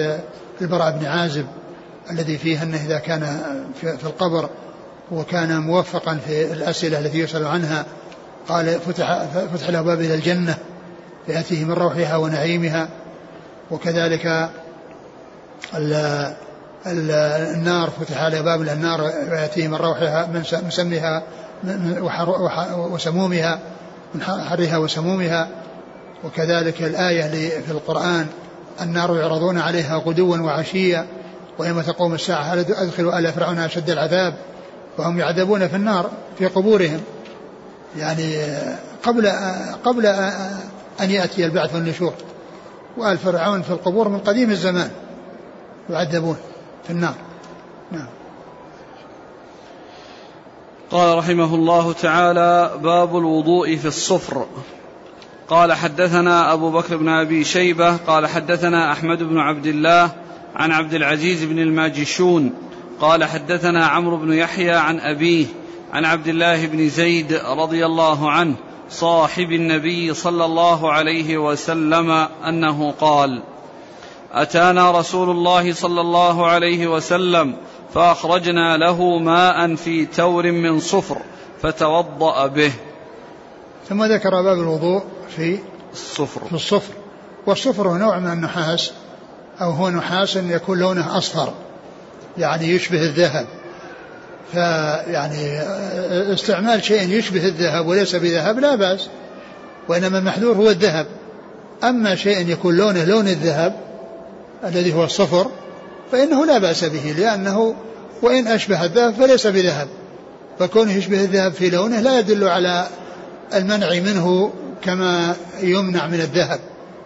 [0.62, 1.46] البراء بن عازب
[2.12, 3.42] الذي فيه أنه إذا كان
[3.82, 4.50] في القبر
[5.12, 7.86] وكان موفقا في الأسئلة التي يسأل عنها
[8.48, 10.58] قال فتح فتح له باب إلى الجنة
[11.28, 12.88] ياتيه من روحها ونعيمها.
[13.72, 14.26] وكذلك
[15.76, 15.94] ال
[16.88, 17.12] ال
[17.56, 21.24] النار فتح عليه باب إلى النار ويأتيه من روحها من مسمها
[22.76, 23.60] وسمومها
[24.16, 25.48] من حرها وسمومها.
[26.24, 28.28] وكذلك الآية في القرآن
[28.82, 31.08] النار يعرضون عليها غدوا وعشيا
[31.58, 34.34] ويوم تقوم الساعة هل أدخلوا آل فرعون أشد العذاب؟
[34.98, 37.02] وهم يعذبون في النار في قبورهم.
[37.98, 38.38] يعني
[39.04, 39.28] قبل
[39.84, 40.06] قبل
[41.00, 42.14] أن يأتي البعث والنشور.
[42.98, 44.92] وآل فرعون في القبور من قديم الزمان
[45.90, 46.38] يعذبون
[46.84, 47.16] في النار.
[47.92, 48.08] نعم.
[50.92, 54.46] قال رحمه الله تعالى باب الوضوء في الصفر.
[55.50, 60.12] قال حدثنا أبو بكر بن أبي شيبة قال حدثنا أحمد بن عبد الله
[60.56, 62.54] عن عبد العزيز بن الماجشون
[63.02, 65.46] قال حدثنا عمرو بن يحيى عن أبيه
[65.94, 68.56] عن عبد الله بن زيد رضي الله عنه
[68.90, 72.12] صاحب النبي صلى الله عليه وسلم
[72.48, 73.44] أنه قال
[74.32, 77.56] أتانا رسول الله صلى الله عليه وسلم
[77.94, 81.18] فأخرجنا له ماء في تور من صفر
[81.62, 82.72] فتوضأ به.
[83.90, 85.04] ثم ذكر باب الوضوء.
[85.36, 85.60] في
[85.94, 86.42] الصفر.
[86.48, 86.94] في الصفر.
[87.46, 88.92] والصفر هو نوع من النحاس
[89.62, 91.54] أو هو نحاس يكون لونه أصفر
[92.38, 93.48] يعني يشبه الذهب.
[94.52, 95.62] فيعني
[96.34, 99.08] استعمال شيء يشبه الذهب وليس بذهب لا بأس
[99.88, 101.06] وإنما المحذور هو الذهب.
[101.84, 103.76] أما شيء يكون لونه لون الذهب
[104.64, 105.52] الذي هو الصفر
[106.12, 107.76] فإنه لا بأس به لأنه
[108.22, 109.88] وإن أشبه الذهب فليس بذهب.
[110.60, 112.88] فكونه يشبه الذهب في لونه لا يدل على
[113.54, 114.52] المنع منه
[114.86, 116.60] كما يمنع من الذهب.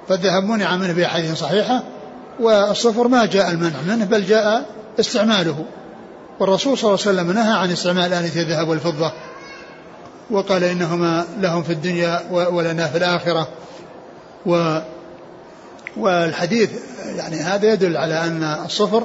[0.10, 1.84] فالذهب منع منه بأحاديث صحيحة
[2.40, 4.66] والصفر ما جاء المنع منه بل جاء
[5.00, 5.66] استعماله.
[6.40, 9.12] والرسول صلى الله عليه وسلم نهى عن استعمال آنية الذهب والفضة
[10.32, 13.48] وقال إنهما لهم في الدنيا ولنا في الآخرة.
[14.46, 14.80] و
[15.98, 16.72] والحديث
[17.16, 19.04] يعني هذا يدل على أن الصفر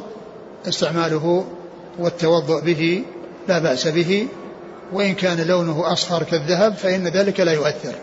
[0.68, 1.44] استعماله
[1.98, 3.04] والتوضؤ به
[3.48, 4.28] لا بأس به
[4.92, 7.94] وإن كان لونه أصفر كالذهب فإن ذلك لا يؤثر.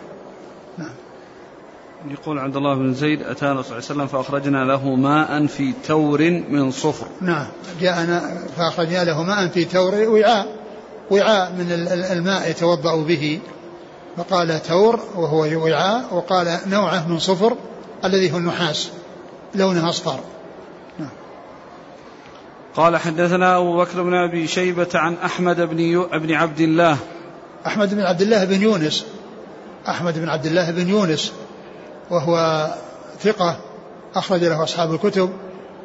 [2.10, 6.30] يقول عبد الله بن زيد أتانا صلى الله عليه وسلم فأخرجنا له ماء في تور
[6.48, 7.06] من صفر.
[7.20, 7.46] نعم.
[7.80, 10.46] جاءنا فأخرجنا له ماء في تور وعاء
[11.10, 11.72] وعاء من
[12.12, 13.40] الماء يتوضأ به.
[14.16, 17.56] فقال تور وهو وعاء وقال نوعه من صفر
[18.04, 18.90] الذي هو النحاس
[19.54, 20.20] لونه أصفر.
[20.98, 21.10] نعم.
[22.76, 26.08] قال حدثنا أبو بكر بن أبي شيبة عن أحمد بن, يو...
[26.08, 26.96] بن عبد الله.
[27.66, 29.04] أحمد بن عبد الله بن يونس.
[29.88, 31.32] أحمد بن عبد الله بن يونس.
[32.12, 32.66] وهو
[33.20, 33.56] ثقة
[34.14, 35.30] أخرج له أصحاب الكتب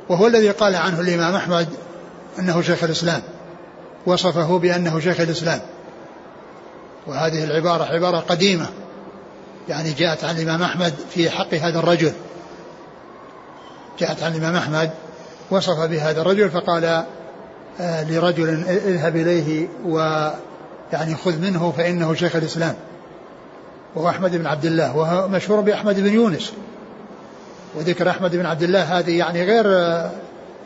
[0.10, 1.68] وهو الذي قال عنه الإمام أحمد
[2.40, 3.22] أنه شيخ الإسلام
[4.06, 5.60] وصفه بأنه شيخ الإسلام.
[7.08, 8.70] وهذه العبارة عبارة قديمة
[9.70, 12.14] يعني جاءت عن الإمام أحمد في حق هذا الرجل.
[14.00, 14.92] جاءت عن الإمام أحمد
[15.52, 17.04] وصف بهذا الرجل فقال
[17.80, 22.76] آه، لرجل اذهب إليه ويعني خذ منه فإنه شيخ الإسلام.
[23.96, 26.54] وهو أحمد بن عبد الله وهو مشهور بأحمد بن يونس.
[27.76, 29.66] وذكر أحمد بن عبد الله هذه يعني غير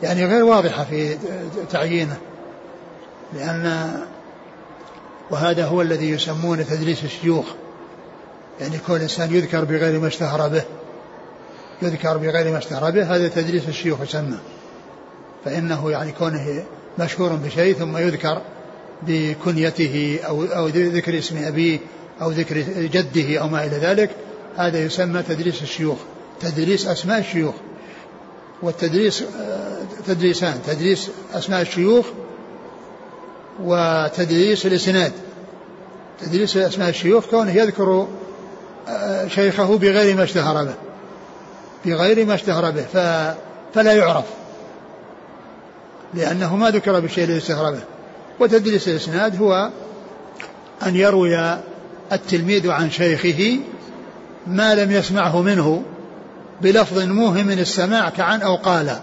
[0.02, 1.16] يعني غير واضحة في
[1.70, 2.16] تعيينه.
[3.34, 3.92] لأن
[5.30, 7.46] وهذا هو الذي يسمونه تدريس الشيوخ.
[8.60, 10.62] يعني كل إنسان يذكر بغير ما اشتهر به.
[11.82, 14.38] يذكر بغير ما اشتهر به هذا تدريس الشيوخ يسمى.
[15.44, 16.64] فإنه يعني كونه
[16.98, 18.42] مشهور بشيء ثم يذكر
[19.02, 21.78] بكنيته أو أو ذكر اسم أبيه
[22.20, 24.10] أو ذكر جده أو ما إلى ذلك
[24.56, 25.98] هذا يسمى تدريس الشيوخ
[26.40, 27.54] تدريس أسماء الشيوخ
[28.62, 32.06] والتدريس آه، تدريسان تدريس أسماء الشيوخ
[33.62, 35.12] وتدريس الإسناد.
[36.20, 38.08] تدريس أسماء الشيوخ كونه يذكر
[38.88, 40.74] آه، شيخه بغير ما اشتهر به
[41.84, 42.84] بغير ما اشتهر به
[43.74, 44.24] فلا يعرف
[46.14, 47.82] لأنه ما ذكر بالشيء الذي اشتهر به
[48.40, 49.70] وتدريس الإسناد هو
[50.86, 51.58] أن يروي
[52.12, 53.58] التلميذ عن شيخه
[54.46, 55.82] ما لم يسمعه منه
[56.60, 58.98] بلفظ موهم من السماع كعن أو قال.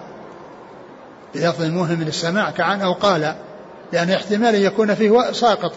[1.36, 3.36] بلفظ موهم من السماع كعن أو قال.
[3.94, 5.74] لأن احتمال أن يكون فيه ساقط.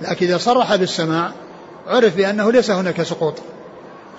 [0.00, 1.32] لكن إذا صرح بالسماع
[1.86, 3.34] عرف بأنه ليس هناك سقوط.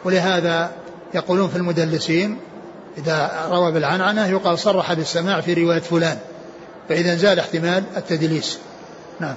[0.04, 0.71] ولهذا
[1.13, 2.38] يقولون في المدلسين
[2.98, 6.17] إذا روى بالعنعنة يقال صرح بالسماع في رواية فلان.
[6.89, 8.60] فإذا زال احتمال التدليس.
[9.19, 9.36] نعم.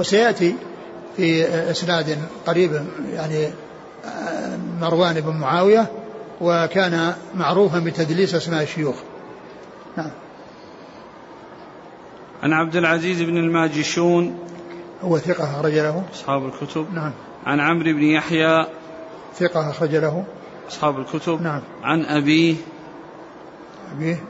[0.00, 0.56] وسيأتي
[1.16, 3.48] في إسناد قريب يعني
[4.80, 5.92] مروان بن معاوية
[6.40, 8.96] وكان معروفا بتدليس أسماء الشيوخ.
[9.96, 10.10] نعم.
[12.42, 14.38] عن عبد العزيز بن الماجشون
[15.02, 16.04] هو ثقة أخرج له.
[16.14, 16.94] أصحاب الكتب.
[16.94, 17.12] نعم.
[17.46, 18.66] عن عمرو بن يحيى
[19.38, 20.24] ثقة أخرج له.
[20.68, 21.42] أصحاب الكتب.
[21.42, 21.60] نعم.
[21.82, 22.54] عن أبيه
[23.96, 24.24] أبيه.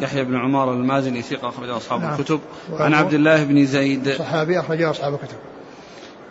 [0.00, 2.14] يحيى بن عمار المازني ثقة أخرجه أصحاب نعم.
[2.14, 2.40] الكتب.
[2.72, 4.10] عن عبد الله بن زيد.
[4.18, 5.36] صحابي أخرجه أصحاب الكتب.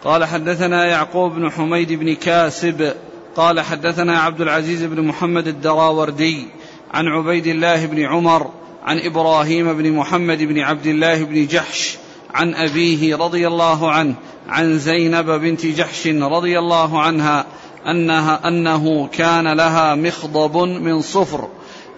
[0.04, 2.94] قال حدثنا يعقوب بن حميد بن كاسب.
[3.36, 6.48] قال حدثنا عبد العزيز بن محمد الدراوردي
[6.94, 8.52] عن عبيد الله بن عمر
[8.84, 11.98] عن إبراهيم بن محمد بن عبد الله بن جحش
[12.34, 14.16] عن أبيه رضي الله عنه
[14.50, 17.46] عن زينب بنت جحش رضي الله عنها
[17.88, 21.48] أنها أنه كان لها مخضب من صفر.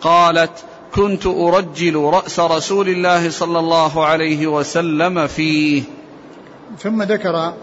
[0.01, 0.63] قالت
[0.95, 5.83] كنت أرجل رأس رسول الله صلى الله عليه وسلم فيه.
[6.79, 7.53] ثم ذكر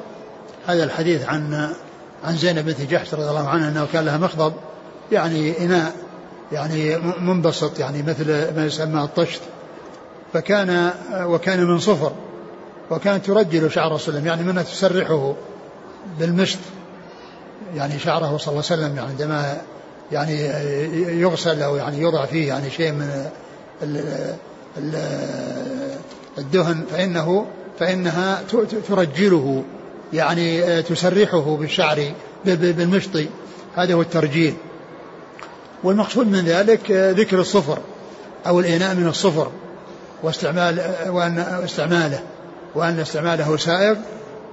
[0.66, 1.74] هذا الحديث عن
[2.24, 4.52] عن زينب بنت جحش رضي الله عنها أنه كان لها مخضب
[5.12, 5.92] يعني إناء
[6.52, 9.40] يعني منبسط يعني مثل ما يسمى الطشت.
[10.32, 12.12] فكان وكان من صفر
[12.90, 15.34] وكانت ترجل شعر رسول الله يعني منها تسرحه
[16.18, 16.58] بالمشط
[17.74, 19.60] يعني شعره صلى الله عليه وسلم يعني عندما
[20.12, 20.46] يعني
[21.20, 23.26] يغسل أو يعني يوضع فيه يعني شيء من
[26.38, 27.46] الدهن فانه
[27.78, 28.42] فإنها
[28.88, 29.64] ترجله
[30.12, 32.12] يعني تسرحه بالشعر
[32.44, 33.10] بالمشط.
[33.76, 34.54] هذا هو الترجيل.
[35.84, 37.78] والمقصود من ذلك ذكر الصفر
[38.46, 39.50] أو الإناء من الصفر
[40.22, 42.20] واستعمال وأن استعماله
[42.74, 43.96] وأن استعماله سائغ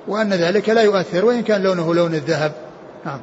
[0.07, 2.51] وأن ذلك لا يؤثر وإن كان لونه لون الذهب.
[3.05, 3.19] نعم.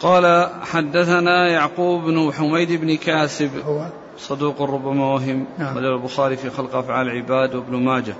[0.00, 3.50] قال حدثنا يعقوب بن حميد بن كاسب.
[3.66, 3.86] هو
[4.18, 5.78] صدوق ربما وهم نعم.
[5.78, 8.14] البخاري في خلق أفعال العباد وابن ماجه.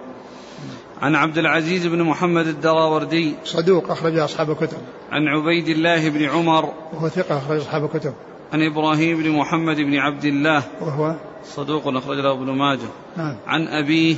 [1.03, 3.35] عن عبد العزيز بن محمد الدراوردي.
[3.45, 4.79] صدوق أخرج أصحاب الكتب.
[5.13, 6.73] عن عبيد الله بن عمر.
[6.93, 8.13] وهو ثقة أخرج أصحاب الكتب.
[8.53, 10.63] عن إبراهيم بن محمد بن عبد الله.
[10.81, 12.89] وهو صدوق أخرج له ابن ماجه.
[13.17, 13.37] نعم.
[13.47, 14.17] عن أبيه.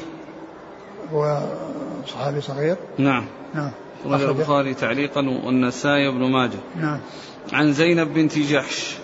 [1.13, 1.43] هو
[2.07, 2.77] صحابي صغير.
[2.99, 3.25] نعم.
[3.55, 3.71] نعم.
[4.07, 6.59] أخرج البخاري تعليقا والنسائي وابن ماجه.
[6.77, 7.01] نعم.
[7.53, 8.97] عن زينب بنت جحش.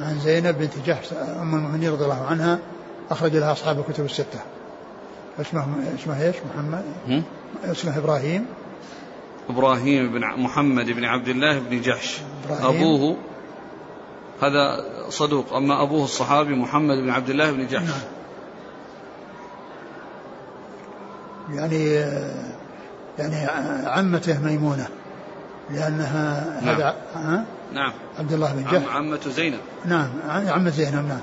[0.00, 2.58] عن زينب بنت جحش أم المؤمنين رضي الله عنها
[3.10, 4.40] أخرج لها أصحاب الكتب الستة.
[5.40, 5.66] اسمه
[6.00, 6.84] اسمه إيش؟ محمد.
[7.64, 8.46] اسمه إبراهيم.
[9.50, 12.20] إبراهيم بن محمد بن عبد الله بن جحش.
[12.44, 12.66] إبراهيم.
[12.66, 13.16] أبوه
[14.42, 15.52] هذا صدوق.
[15.52, 17.82] أما أبوه الصحابي محمد بن عبد الله بن جحش.
[17.82, 18.00] نعم.
[21.58, 21.84] يعني
[23.18, 23.46] يعني
[23.86, 24.88] عمته ميمونة
[25.70, 26.74] لأنها نعم.
[26.74, 27.44] هذا ها؟
[27.74, 27.92] نعم.
[28.18, 28.94] عبد الله بن جحش.
[28.94, 29.58] عمة زينب.
[29.84, 31.20] نعم عمة زينب نعم.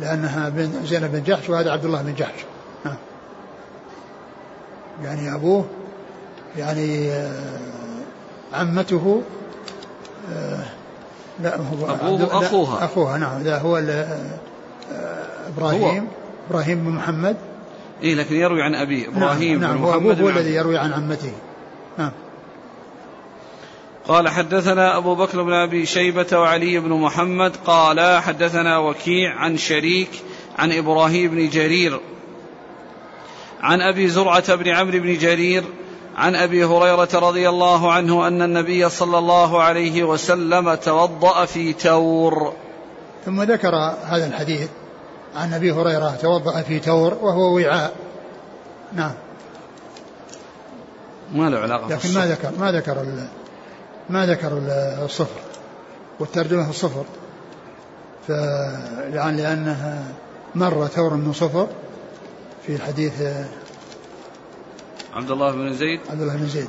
[0.00, 2.44] لأنها بن زينب بن جحش وهذا عبد الله بن جحش.
[2.84, 2.96] نعم.
[5.04, 5.66] يعني أبوه
[6.56, 7.12] يعني
[8.52, 9.22] عمته
[11.40, 12.84] لا هو أبوه أخوها.
[12.84, 13.42] أخوها نعم.
[13.42, 13.82] لا هو
[15.56, 15.82] إبراهيم.
[15.82, 16.02] هو.
[16.50, 17.36] إبراهيم بن محمد.
[18.02, 19.84] إيه لكن يروي عن أبيه نعم، إبراهيم نعم, نعم.
[19.84, 21.32] هو أبوه هو الذي يروي عن عمته.
[21.98, 22.12] نعم.
[24.10, 30.10] قال حدثنا أبو بكر بن أبي شيبة وعلي بن محمد قال حدثنا وكيع عن شريك
[30.58, 32.00] عن إبراهيم بن جرير
[33.60, 35.64] عن أبي زرعة بن عمرو بن جرير
[36.16, 42.52] عن أبي هريرة رضي الله عنه أن النبي صلى الله عليه وسلم توضأ في تور.
[43.26, 44.68] ثم ذكر هذا الحديث
[45.36, 47.92] عن أبي هريرة توضأ في تور وهو وعاء.
[48.92, 49.12] نعم.
[51.34, 53.02] ما له علاقة لكن ما ذكر ما ذكر
[54.10, 54.62] ما ذكر
[55.04, 55.40] الصفر
[56.20, 57.04] والترجمة الصفر.
[59.12, 60.04] يعني لأنها
[60.54, 61.68] مر ثور من صفر
[62.66, 63.22] في الحديث
[65.14, 66.68] عبد الله بن زيد؟ عبد الله بن زيد.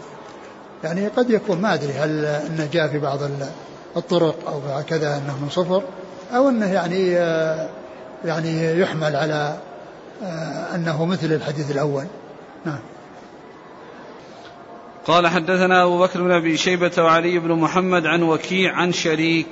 [0.84, 3.20] يعني قد يكون ما أدري هل أنه جاء في بعض
[3.98, 5.84] الطرق أو كذا أنه من صفر
[6.36, 7.10] أو أنه يعني
[8.26, 9.58] يعني يحمل على
[10.76, 12.06] أنه مثل الحديث الأول.
[12.66, 12.80] نعم.
[15.08, 19.48] قال حدثنا أبو بكر بن أبي شيبة وعلي بن محمد عن وكيع عن شريك.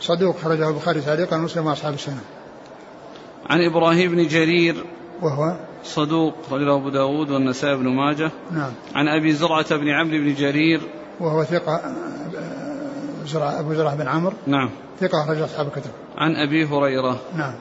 [0.00, 2.20] صدوق خرجه البخاري تعليقا مسلم وأصحاب السنة.
[3.50, 4.84] عن إبراهيم بن جرير.
[5.22, 8.30] وهو؟ صدوق رجله أبو داود والنسائي بن ماجه.
[8.50, 8.72] نعم.
[8.94, 10.80] عن أبي زرعة بن عمرو بن جرير.
[11.20, 11.80] وهو ثقة
[13.26, 14.32] زرع أبو زرعة بن عمرو.
[14.46, 14.70] نعم.
[15.00, 15.90] ثقة أخرج أصحاب الكتب.
[16.16, 17.20] عن أبي هريرة.
[17.36, 17.54] نعم.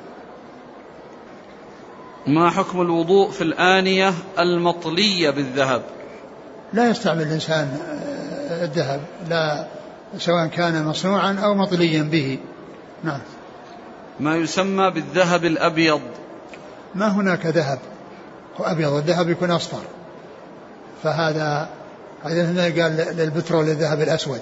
[2.28, 5.99] ما حكم الوضوء في الآنية المطلية بالذهب؟
[6.74, 7.78] لا يستعمل الإنسان
[8.50, 9.66] آه، الذهب لا
[10.18, 12.40] سواء كان مصنوعا أو مطليا به.
[13.04, 13.20] نعم.
[14.20, 16.02] ما يسمى بالذهب الأبيض.
[16.96, 17.80] ما هناك ذهب
[18.60, 19.82] أبيض الذهب يكون أصفر.
[21.04, 21.70] فهذا
[22.24, 24.42] هذا قال للبترول الذهب الأسود.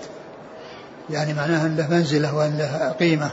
[1.10, 3.30] يعني معناها أن له منزلة وأن له قيمة.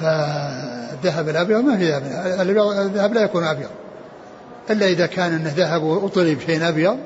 [0.00, 2.02] فالذهب الأبيض ما في ذهب.
[2.86, 3.70] الذهب لا يكون أبيض.
[4.70, 6.98] إلا إذا كان أنه ذهب وأطلي بشيء أبيض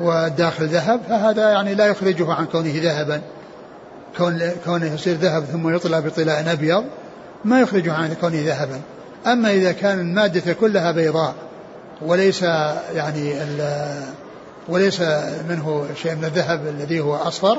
[0.00, 3.20] والداخل ذهب فهذا يعني لا يخرجه عن كونه ذهبا.
[4.18, 6.84] كون كونه يصير ذهب ثم يطلع بطلاء أبيض
[7.44, 8.80] ما يخرجه عن كونه ذهبا.
[9.26, 11.34] أما إذا كان المادة كلها بيضاء
[12.02, 12.42] وليس
[12.94, 13.34] يعني
[14.68, 15.00] وليس
[15.48, 17.58] منه شيء من الذهب الذي هو أصفر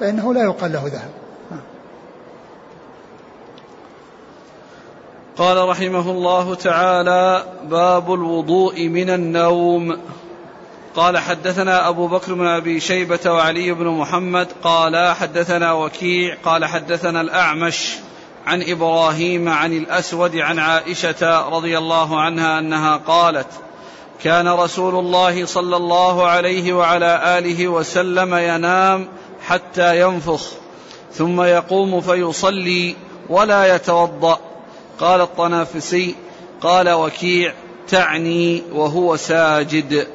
[0.00, 1.10] فإنه لا يقال له ذهب.
[5.36, 9.96] قال رحمه الله تعالى باب الوضوء من النوم.
[10.96, 17.20] قال حدثنا أبو بكر بن أبي شيبة وعلي بن محمد قال حدثنا وكيع قال حدثنا
[17.20, 17.94] الأعمش
[18.46, 23.46] عن إبراهيم عن الأسود عن عائشة رضي الله عنها أنها قالت
[24.22, 29.08] كان رسول الله صلى الله عليه وعلى آله وسلم ينام
[29.46, 30.42] حتى ينفخ
[31.12, 32.96] ثم يقوم فيصلي
[33.28, 34.38] ولا يتوضأ.
[35.00, 36.14] قال الطنافسي
[36.60, 37.54] قال وكيع
[37.88, 40.06] تعني وهو ساجد.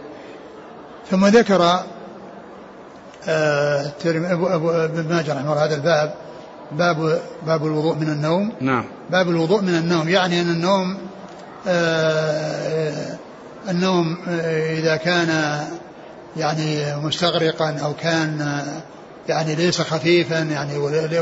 [1.12, 1.80] ثم ذكر
[3.28, 6.14] آه ابن ماجه رحمه الله هذا الباب
[6.72, 8.52] باب باب الوضوء من النوم.
[8.62, 8.86] نعم.
[9.12, 10.98] باب الوضوء من النوم يعني أن النوم
[11.68, 13.18] آه
[13.70, 15.60] النوم آه إذا كان
[16.38, 18.62] يعني مستغرقا أو كان
[19.30, 20.74] يعني ليس خفيفا يعني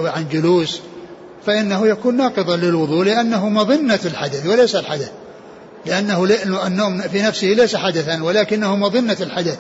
[0.08, 0.82] عن جلوس
[1.46, 5.12] فإنه يكون ناقضا للوضوء لأنه مظنة الحدث وليس الحدث.
[5.86, 6.28] لأنه
[6.68, 9.58] النوم في نفسه ليس حدثا ولكنه مظنة الحدث.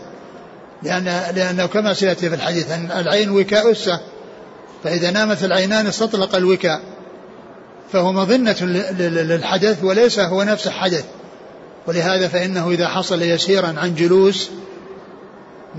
[0.83, 1.03] لأن
[1.35, 3.99] لأنه كما سيأتي في الحديث أن العين وكاء أسة
[4.83, 6.81] فإذا نامت العينان استطلق الوكاء.
[7.93, 8.55] فهو مظنة
[8.99, 11.05] للحدث وليس هو نفس الحدث.
[11.87, 14.49] ولهذا فإنه إذا حصل يسيرا عن جلوس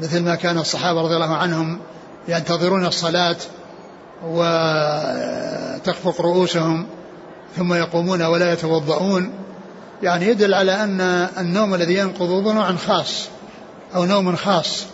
[0.02, 1.78] مثل ما كان الصحابة رضي الله عنهم
[2.28, 3.36] ينتظرون الصلاة
[4.26, 6.86] وتخفق رؤوسهم
[7.56, 9.32] ثم يقومون ولا يتوضؤون.
[10.02, 11.00] يعني يدل على أن
[11.38, 13.28] النوم الذي ينقض نوع خاص.
[13.94, 14.84] أو نوم خاص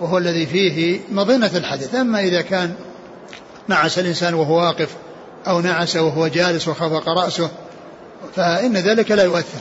[0.00, 2.74] وهو الذي فيه مظنة الحدث أما إذا كان
[3.68, 4.88] نعس الإنسان وهو واقف
[5.46, 7.50] أو نعس وهو جالس وخفق رأسه
[8.36, 9.60] فإن ذلك لا يؤثر.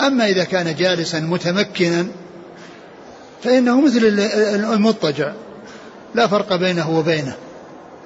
[0.00, 2.06] أما إذا كان جالسا متمكنا
[3.44, 3.98] فإنه مثل
[4.74, 5.32] المضطجع.
[6.14, 7.36] لا فرق بينه وبينه.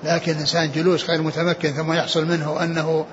[0.05, 3.07] لكن الإنسان جلوس غير متمكن ثم يحصل منه أنه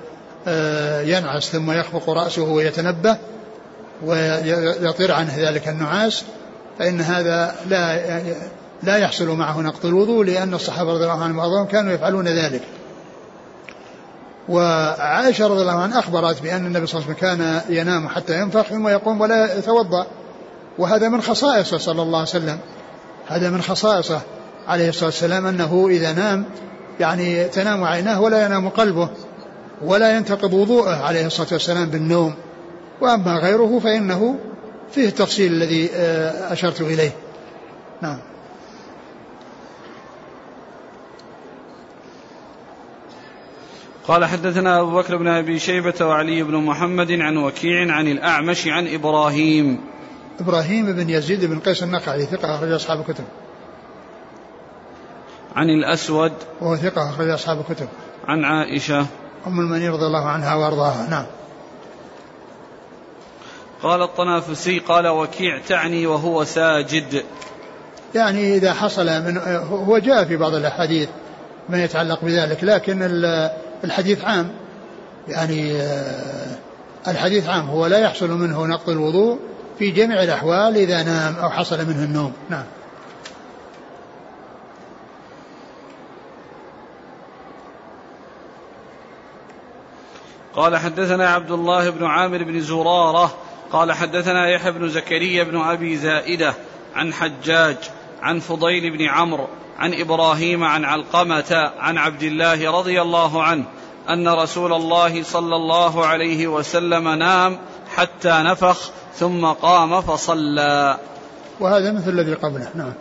[0.48, 3.16] آه، ينعس ثم يخفق رأسه ويتنبه
[4.04, 6.24] ويطير عنه ذلك النعاس
[6.80, 8.00] فإن هذا لا
[8.82, 12.62] لا يحصل معه نقض الوضوء لأن الصحابة رضي الله عنهم بعضهم كانوا يفعلون ذلك.
[14.48, 18.62] وعائشة رضي الله عنها أخبرت بأن النبي صلى الله عليه وسلم كان ينام حتى ينفخ
[18.62, 20.06] ثم يقوم ولا يتوضأ.
[20.78, 22.58] وهذا من خصائصه صلى الله عليه وسلم.
[23.28, 24.20] هذا من خصائصه
[24.68, 26.44] عليه الصلاة والسلام أنه إذا نام
[27.00, 29.08] يعني تنام عيناه ولا ينام قلبه
[29.82, 32.34] ولا ينتقض وضوءه عليه الصلاة والسلام بالنوم.
[33.00, 34.38] وأما غيره فإنه
[34.92, 37.12] فيه التفصيل الذي آه، أشرت إليه.
[38.02, 38.18] نعم.
[44.08, 48.94] قال حدثنا أبو بكر بن أبي شيبة وعلي بن محمد عن وكيع عن الأعمش عن
[48.94, 49.80] إبراهيم.
[50.40, 53.24] إبراهيم بن يزيد بن قيس النقعي ثقة أخرج أصحاب الكتب.
[55.56, 56.32] عن الأسود.
[56.60, 57.88] وهو ثقة أخرج أصحاب الكتب.
[58.28, 59.06] عن عائشة.
[59.46, 61.10] أم المؤمنين رضي الله عنها وأرضاها.
[61.10, 61.26] نعم.
[63.82, 67.24] قال الطنافسي قال وكيع تعني وهو ساجد.
[68.14, 69.36] يعني إذا حصل من
[69.70, 71.08] هو جاء في بعض الأحاديث
[71.68, 72.98] ما يتعلق بذلك لكن
[73.84, 74.50] الحديث عام.
[75.28, 76.56] يعني آه،
[77.08, 79.38] الحديث عام هو لا يحصل منه نقض الوضوء
[79.78, 82.32] في جميع الأحوال إذا نام أو حصل منه النوم.
[82.50, 82.64] نعم.
[90.54, 93.34] قال حدثنا عبد الله بن عامر بن زرارة
[93.72, 96.54] قال حدثنا يحيى بن زكريا بن أبي زائدة
[96.94, 97.76] عن حجاج
[98.22, 99.46] عن فضيل بن عمرو
[99.78, 103.64] عن إبراهيم عن علقمة عن عبد الله رضي الله عنه
[104.08, 107.58] أن رسول الله صلى الله عليه وسلم نام
[107.96, 110.98] حتى نفخ ثم قام فصلى.
[111.60, 112.92] وهذا مثل الذي قبله نعم.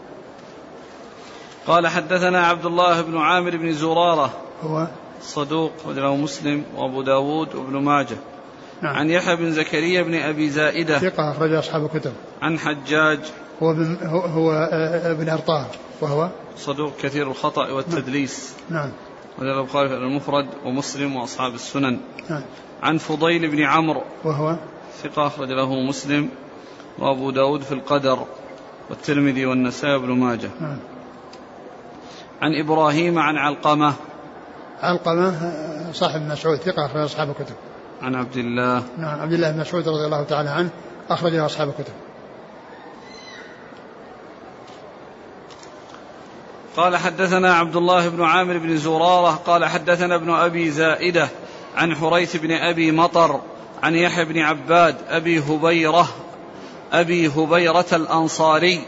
[1.68, 4.88] قال حدثنا عبد الله بن عامر بن زرارة هو؟
[5.22, 8.18] صدوق وله مسلم وأبو داود وابن ماجه.
[8.82, 8.96] نعم.
[8.96, 11.00] عن يحيى بن زكريا بن أبي زائدة.
[11.00, 12.14] ثقة أخرج أصحاب الكتب.
[12.42, 13.20] عن حجاج.
[13.64, 14.52] هو ابن هو, هو
[15.04, 15.66] ابن ارطاه
[16.02, 18.54] وهو؟ صدوق كثير الخطأ والتدليس.
[18.70, 18.92] نعم.
[19.40, 22.00] وله البخاري المفرد ومسلم وأصحاب السنن.
[22.30, 22.44] نعم.
[22.84, 24.02] عن فضيل بن عمرو.
[24.24, 24.56] وهو؟
[25.04, 26.30] ثقة أخرج له مسلم
[27.00, 28.26] وأبو داود في القدر
[28.90, 30.50] والترمذي والنسائي بن ماجه.
[30.62, 30.78] نعم.
[32.42, 33.94] عن إبراهيم عن علقمة.
[34.82, 35.54] علقمة
[35.94, 37.56] صاحب مسعود ثقة أخرج أصحاب الكتب.
[38.02, 40.70] عن عبد الله نعم عبد الله بن مسعود رضي الله تعالى عنه
[41.10, 41.94] أخرجه أصحاب الكتب.
[46.78, 51.30] قال حدثنا عبد الله بن عامر بن زرارة قال حدثنا ابن أبي زائدة
[51.76, 53.42] عن حريث بن أبي مطر
[53.84, 56.08] عن يحيى بن عباد أبي هبيرة
[56.94, 58.82] أبي هبيرة الأنصاري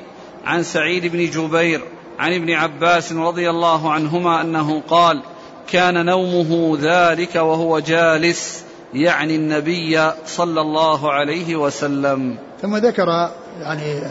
[0.46, 1.82] عن سعيد بن جبير
[2.20, 5.22] عن ابن عباس رضي الله عنهما أنه قال
[5.68, 12.36] كان نومه ذلك وهو جالس يعني النبي صلى الله عليه وسلم.
[12.62, 13.30] ثم ذكر
[13.62, 14.02] يعني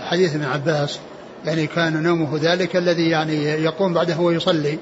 [0.00, 0.98] حديث ابن عباس
[1.44, 4.78] يعني كان نومه ذلك الذي يعني يقوم بعده هو يصلي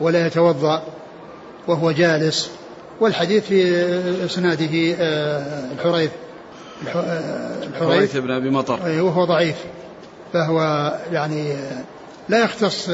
[0.00, 0.82] ولا يتوضأ
[1.68, 2.50] وهو جالس.
[3.00, 3.84] والحديث في
[4.24, 6.10] إسناده آه، الحريث
[6.96, 8.16] آه، الحريث.
[8.16, 8.78] بن أبي مطر.
[9.02, 9.56] وهو ضعيف.
[10.32, 11.54] فهو يعني
[12.28, 12.88] لا يختص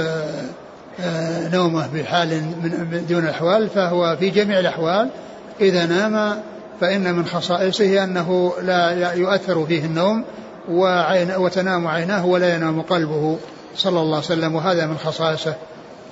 [1.00, 2.28] آه، نومه بحال
[2.62, 5.10] من دون الأحوال فهو في جميع الأحوال
[5.60, 6.42] إذا نام
[6.80, 10.24] فإن من خصائصه أنه لا يؤثر فيه النوم
[10.70, 13.38] وعين وتنام عيناه ولا ينام قلبه
[13.74, 15.54] صلى الله عليه وسلم وهذا من خصائصه.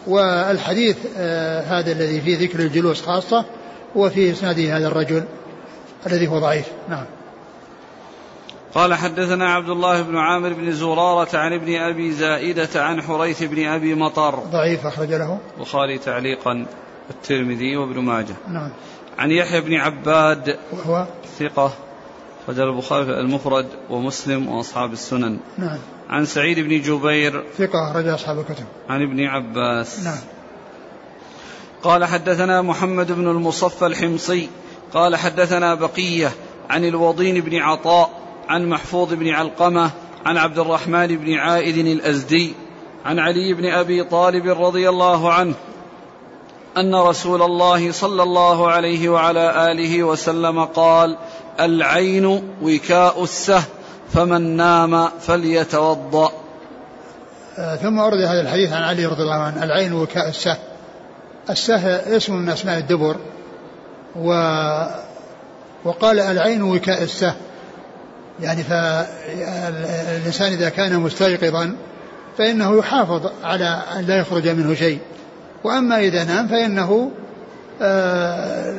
[0.07, 3.45] والحديث آه، هذا الذي فيه ذكر الجلوس خاصة
[3.95, 5.25] وفي إسناده هذا الرجل
[6.07, 6.67] الذي هو ضعيف.
[6.89, 7.05] نعم.
[8.75, 13.67] قال حدثنا عبد الله بن عامر بن زرارة عن ابن أبي زائدة عن حريث بن
[13.67, 14.35] أبي مطر.
[14.35, 15.39] ضعيف أخرج له.
[15.57, 16.67] البخاري تعليقا
[17.11, 18.35] الترمذي وابن ماجه.
[18.49, 18.71] نعم.
[19.19, 21.07] عن يحيى بن عباد وهو
[21.39, 21.73] ثقة
[22.49, 25.39] رجل البخاري المفرد ومسلم وأصحاب السنن.
[25.59, 25.79] نعم.
[26.09, 28.65] عن سعيد بن جبير ثقة أخرج أصحاب الكتب.
[28.89, 30.05] عن ابن عباس.
[30.05, 30.19] نعم.
[31.83, 34.49] قال حدثنا محمد بن المصفى الحمصي.
[34.93, 36.33] قال حدثنا بقية
[36.71, 38.11] عن الوضين بن عطاء
[38.49, 39.91] عن محفوظ بن علقمة
[40.27, 42.55] عن عبد الرحمن بن عائد الأزدي
[43.05, 45.55] عن علي بن أبي طالب رضي الله عنه
[46.77, 51.17] أن رسول الله صلى الله عليه وعلى آله وسلم قال
[51.61, 53.63] العين وكاء السه
[54.13, 56.33] فمن نام فليتوضأ.
[57.59, 60.57] آه، ثم ورد هذا الحديث عن علي رضي الله عنه العين وكاء السه.
[61.51, 63.17] السه اسم من أسماء الدبر
[64.17, 64.31] و
[65.85, 67.35] وقال العين وكاء السه.
[68.41, 71.77] يعني فالإنسان إذا كان مستيقظا
[72.39, 75.01] فإنه يحافظ على أن لا يخرج منه شيء.
[75.67, 77.11] وأما إذا نام فإنه
[77.83, 78.75] آه،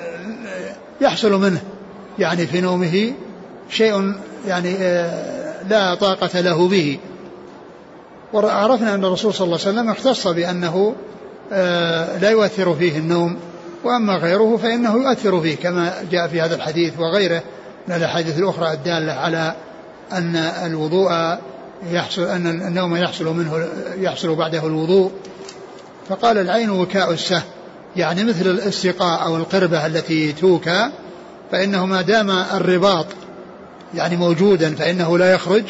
[1.02, 1.62] يحصل منه.
[2.20, 3.14] يعني في نومه
[3.70, 4.14] شيء
[4.48, 7.00] يعني آه، لا طاقة له به.
[8.34, 10.96] وعرفنا أن الرسول صلى الله عليه وسلم اختص بأنه
[11.52, 13.38] آه، لا يؤثر فيه النوم.
[13.84, 17.44] وأما غيره فإنه يؤثر فيه كما جاء في هذا الحديث وغيره
[17.88, 19.56] من الأحاديث الأخرى الدالة على
[20.12, 21.12] أن الوضوء
[21.92, 23.68] يحصل أن النوم يحصل منه
[23.98, 25.12] يحصل بعده الوضوء.
[26.10, 27.44] فقال العين وكاء السه
[27.96, 30.90] يعني مثل الاستقاء أو القربة التي توكى
[31.52, 33.06] فإنه ما دام الرباط.
[33.96, 35.64] يعني موجودا فإنه لا يخرج.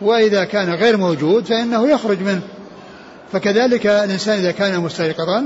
[0.00, 2.40] وإذا كان غير موجود فإنه يخرج منه.
[3.32, 5.44] فكذلك الإنسان إذا كان مستيقظا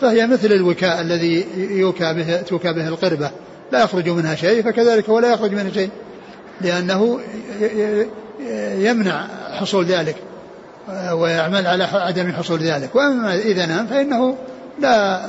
[0.00, 3.30] فهي مثل الوكاء الذي يوكى به توكى به القربة.
[3.72, 5.90] لا يخرج منها شيء فكذلك ولا يخرج منها شيء.
[6.60, 7.20] لأنه
[8.78, 10.16] يمنع حصول ذلك.
[11.12, 12.94] ويعمل على عدم حصول ذلك.
[12.94, 14.36] وأما إذا نام فإنه
[14.80, 15.20] لا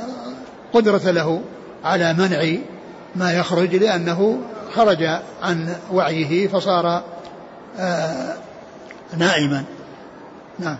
[0.72, 1.42] قدرة له
[1.84, 2.58] على منع
[3.16, 4.38] ما يخرج لأنه
[4.74, 5.02] خرج
[5.42, 7.02] عن وعيه فصار
[7.78, 8.34] آه،
[9.16, 9.64] نائما.
[10.58, 10.76] نعم.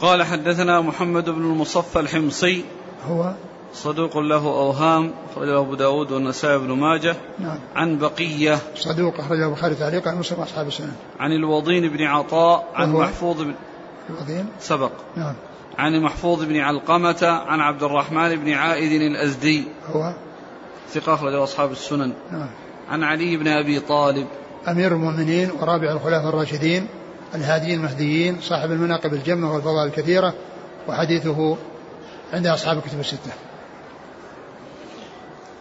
[0.00, 2.64] قال حدثنا محمد بن المصفى الحمصي.
[3.08, 3.32] هو؟
[3.76, 7.16] صدوق له أوهام أخرجه أبو داود والنسائي بن ماجه.
[7.38, 7.58] نعم.
[7.74, 8.58] عن بقية.
[8.74, 10.92] صدوق أخرجه البخاري تعليقا عن مسلم أصحاب السنة.
[11.20, 13.54] عن الوضين بن عطاء عن محفوظ بن
[14.10, 14.90] الوضين؟ سبق.
[15.16, 15.34] نعم.
[15.78, 19.64] عن محفوظ بن علقمة عن عبد الرحمن بن عائد الأزدي.
[19.92, 20.12] هو؟
[20.90, 22.12] ثقة أخرجه أصحاب السنن.
[22.32, 22.48] نعم.
[22.88, 24.26] عن علي بن أبي طالب.
[24.68, 26.86] أمير المؤمنين ورابع الخلفاء الراشدين
[27.34, 30.34] الهاديين المهديين صاحب المناقب الجمة والفضائل الكثيرة
[30.88, 31.56] وحديثه
[32.32, 33.32] عند أصحاب الكتب الستة.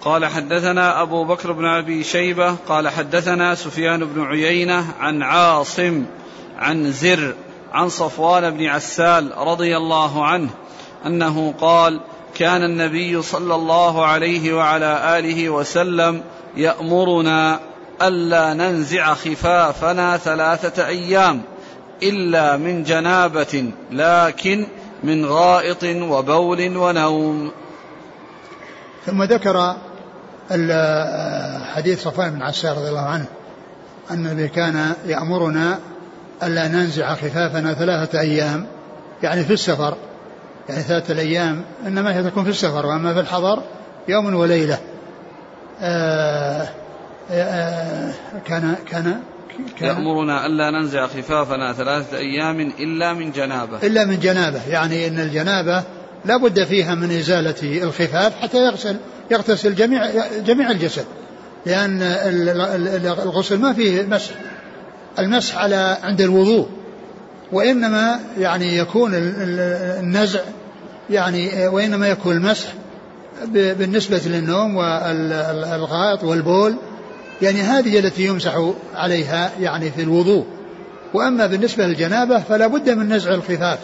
[0.05, 6.05] قال حدثنا أبو بكر بن أبي شيبة قال حدثنا سفيان بن عيينة عن عاصم
[6.57, 7.35] عن زر
[7.73, 10.49] عن صفوان بن عسال رضي الله عنه
[11.05, 11.99] أنه قال
[12.35, 16.21] كان النبي صلى الله عليه وعلى آله وسلم
[16.57, 17.59] يأمرنا
[18.01, 21.41] ألا ننزع خفافنا ثلاثة أيام
[22.03, 24.67] إلا من جنابة لكن
[25.03, 27.51] من غائط وبول ونوم.
[29.05, 29.75] ثم ذكر
[31.75, 33.25] حديث صفوان بن عسار رضي الله عنه
[34.11, 35.79] أن النبي كان يأمرنا
[36.43, 38.67] ألا ننزع خفافنا ثلاثة أيام
[39.23, 39.97] يعني في السفر
[40.69, 43.63] يعني ثلاثة الأيام إنما هي تكون في السفر وأما في الحضر
[44.07, 44.79] يوم وليلة.
[45.81, 46.67] آآ
[47.31, 48.11] آآ
[48.45, 49.19] كان كان
[49.79, 53.77] كان يأمرنا ألا ننزع خفافنا ثلاثة أيام إلا من جنابة.
[53.83, 55.83] إلا من جنابة يعني أن الجنابة
[56.25, 58.97] لا بد فيها من إزالة الخفاف حتى يغسل.
[59.31, 60.09] يغتسل جميع
[60.45, 61.05] جميع الجسد
[61.65, 62.01] لأن
[63.05, 64.31] الغسل ما فيه مسح
[65.19, 66.67] المسح على عند الوضوء
[67.51, 70.39] وإنما يعني يكون النزع
[71.09, 72.73] يعني وإنما يكون المسح
[73.53, 76.75] بالنسبة للنوم والغائط والبول
[77.41, 80.45] يعني هذه التي يمسح عليها يعني في الوضوء.
[81.13, 83.79] وأما بالنسبة للجنابة فلا بد من نزع الخفاف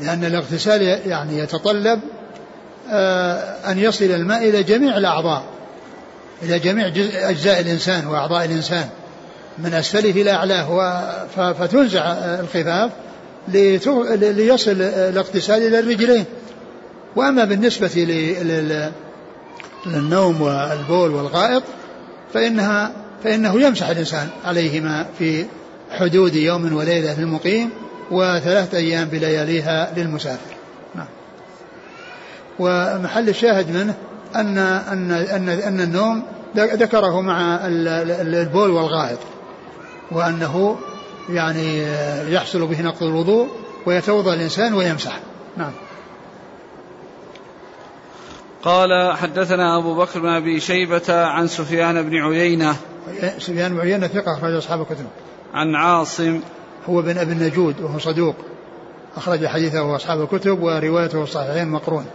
[0.00, 2.00] لأن الاغتسال يعني يتطلب
[3.70, 5.44] أن يصل الماء إلى جميع الأعضاء
[6.42, 6.86] إلى جميع
[7.30, 8.88] أجزاء الإنسان وأعضاء الإنسان
[9.58, 10.92] من أسفله إلى أعلاه
[11.36, 12.90] فتنزع الخفاف
[14.22, 16.24] ليصل الاغتسال إلى الرجلين.
[17.16, 17.90] وأما بالنسبة
[19.86, 21.62] للنوم والبول والغائط
[22.34, 22.92] فإنها
[23.24, 25.44] فإنه يمسح الإنسان عليهما في
[25.90, 27.70] حدود يوم وليلة للمقيم
[28.10, 30.53] وثلاثة أيام بلياليها للمسافر.
[32.58, 33.94] ومحل الشاهد منه
[34.36, 36.22] أن أن أن أن النوم
[36.56, 39.18] ذكره مع البول والغائط
[40.10, 40.76] وأنه
[41.28, 41.82] يعني
[42.32, 43.48] يحصل به نقض الوضوء
[43.86, 45.20] ويتوضأ الإنسان ويمسح.
[45.56, 45.72] نعم.
[48.62, 52.76] قال حدثنا أبو بكر بن أبي شيبة عن سفيان بن عيينة.
[53.38, 55.06] سفيان بن عيينة ثقة أخرج أصحاب الكتب.
[55.54, 56.40] عن عاصم.
[56.88, 58.34] هو بن أبي النجود وهو صدوق
[59.16, 62.06] أخرج حديثه أصحاب الكتب وروايته الصحيحين مقرون.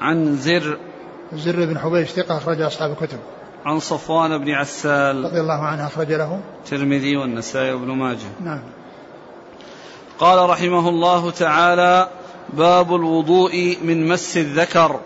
[0.00, 0.78] عن زر
[1.34, 3.18] زر بن حبيش ثقة أخرج أصحاب الكتب.
[3.64, 5.24] عن صفوان بن عسال.
[5.24, 6.40] رضي الله عنه أخرج له.
[6.64, 8.30] الترمذي والنسائي وابن ماجه.
[8.44, 8.62] نعم.
[10.18, 12.08] قال رحمه الله تعالى
[12.52, 15.00] باب الوضوء من مس الذكر.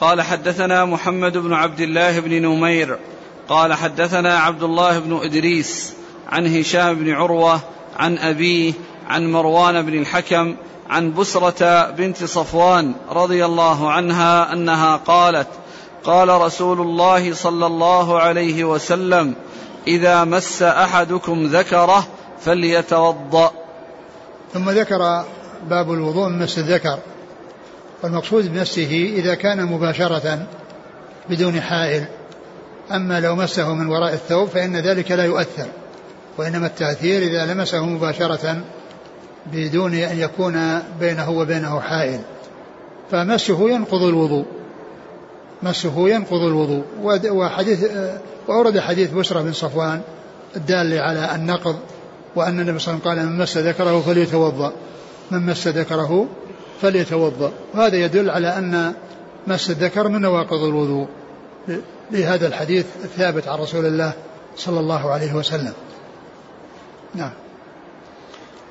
[0.00, 2.98] قال حدثنا محمد بن عبد الله بن نمير.
[3.48, 5.94] قال حدثنا عبد الله بن إدريس
[6.28, 7.60] عن هشام بن عروة
[7.96, 8.72] عن أبيه
[9.10, 10.56] عن مروان بن الحكم
[10.90, 15.46] عن بسرة بنت صفوان رضي الله عنها أنها قالت
[16.04, 19.34] قال رسول الله صلى الله عليه وسلم
[19.86, 22.06] إذا مس أحدكم ذكره
[22.40, 23.52] فليتوضأ.
[24.54, 25.24] ثم ذكر
[25.70, 26.98] باب الوضوء من مس الذكر.
[28.02, 30.46] والمقصود بمسه إذا كان مباشرة
[31.30, 32.04] بدون حائل.
[32.92, 35.66] أما لو مسه من وراء الثوب فإن ذلك لا يؤثر
[36.38, 38.62] وإنما التأثير إذا لمسه مباشرة
[39.46, 42.20] بدون أن يكون بينه وبينه حائل.
[43.10, 44.44] فمسه ينقض الوضوء.
[45.62, 46.82] مسه ينقض الوضوء.
[47.30, 47.90] وحديث
[48.48, 50.00] وأورد حديث بشرى بن صفوان
[50.56, 51.76] الدال على النقض
[52.36, 54.72] وأن النبي صلى الله عليه وسلم قال من مس ذكره فليتوضأ.
[55.30, 56.26] من مس ذكره
[56.82, 57.52] فليتوضأ.
[57.74, 58.92] وهذا يدل على أن
[59.46, 61.06] مس الذكر من نواقض الوضوء.
[62.10, 64.12] لهذا الحديث الثابت عن رسول الله
[64.56, 65.72] صلى الله عليه وسلم.
[67.14, 67.30] نعم.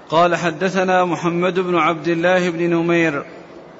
[0.09, 3.25] قال حدثنا محمد بن عبد الله بن نمير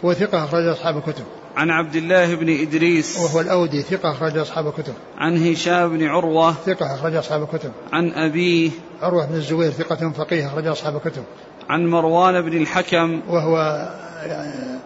[0.04, 1.24] وثقة أخرج أصحاب الكتب.
[1.56, 4.94] عن عبد الله بن إدريس وهو الأودي ثقة أخرج أصحاب الكتب.
[5.18, 7.72] عن هشام بن عروة ثقة أخرج أصحاب الكتب.
[7.94, 8.72] عن أبيه
[9.02, 11.24] عروة بن الزبير ثقة فقيه أخرج أصحاب الكتب.
[11.70, 14.80] عن مروان بن الحكم وهو آه،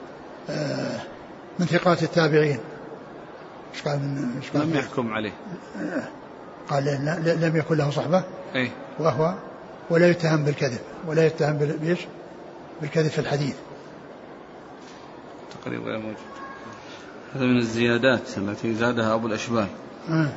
[0.50, 1.00] آه،
[1.60, 2.60] من ثقات التابعين.
[3.74, 5.34] إيش قال من إيش قال لم يحكم عليه.
[6.70, 6.86] قال
[7.42, 8.24] لم يكن له صحبة.
[8.56, 8.72] إيه.
[9.00, 9.34] وهو
[9.94, 12.00] ولا يتهم بالكذب ولا يتهم بإيش؟
[12.82, 13.56] بالكذب في الحديث.
[15.62, 16.18] تقريبا غير موجود.
[17.36, 19.68] هذا من الزيادات التي زادها أبو الأشبال.
[20.10, 20.30] آه.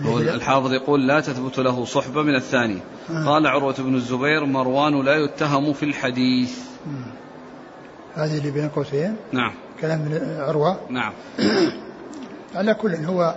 [0.00, 2.78] هو الحافظ يقول لا تثبت له صحبة من الثاني.
[3.10, 3.24] آه.
[3.26, 6.58] قال عروة بن الزبير مروان لا يتهم في الحديث.
[6.86, 8.24] آه.
[8.24, 9.52] هذه اللي بين قوسين؟ نعم.
[9.80, 11.12] كلام من عروة؟ نعم.
[12.56, 13.34] على كل هو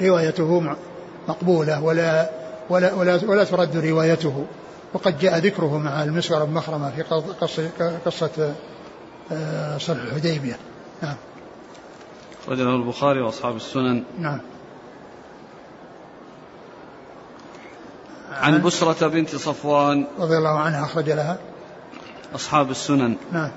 [0.00, 0.76] روايته
[1.28, 2.30] مقبولة ولا
[2.70, 4.46] ولا ولا, ولا ترد روايته.
[4.94, 7.02] وقد جاء ذكره مع المسور بن مخرمة في
[7.40, 7.70] قصة,
[8.06, 8.54] قصة
[9.32, 10.56] آه، صلح الحديبية.
[11.02, 11.16] نعم.
[12.48, 14.04] رجله البخاري وأصحاب السنن.
[14.18, 14.40] نعم.
[18.32, 20.06] عن بسرة بنت صفوان.
[20.18, 21.38] رضي الله عنها أخرج لها.
[22.34, 23.16] أصحاب السنن.
[23.32, 23.50] نعم.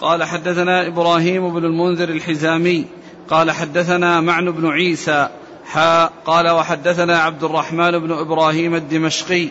[0.00, 2.86] قال حدثنا إبراهيم بن المنذر الحزامي.
[3.30, 5.28] قال حدثنا معن بن عيسى.
[5.64, 9.48] حا قال وحدثنا عبد الرحمن بن إبراهيم الدمشقي.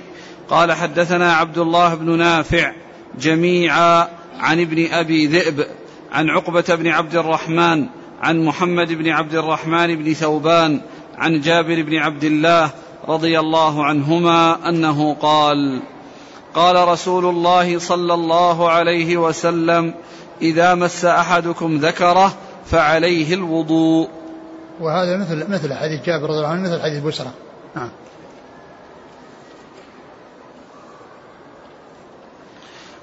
[0.50, 2.72] قال حدثنا عبد الله بن نافع
[3.20, 4.08] جميعا
[4.40, 5.66] عن ابن أبي ذئب
[6.12, 7.86] عن عقبة بن عبد الرحمن
[8.22, 10.82] عن محمد بن عبد الرحمن بن ثوبان
[11.18, 12.72] عن جابر بن عبد الله
[13.08, 15.82] رضي الله عنهما أنه قال
[16.54, 19.94] قال رسول الله صلى الله عليه وسلم
[20.42, 22.34] إذا مس أحدكم ذكره
[22.66, 24.10] فعليه الوضوء.
[24.82, 27.32] وهذا مثل مثل حديث جابر رضي الله عنه مثل حديث بسرى
[27.76, 27.90] نعم.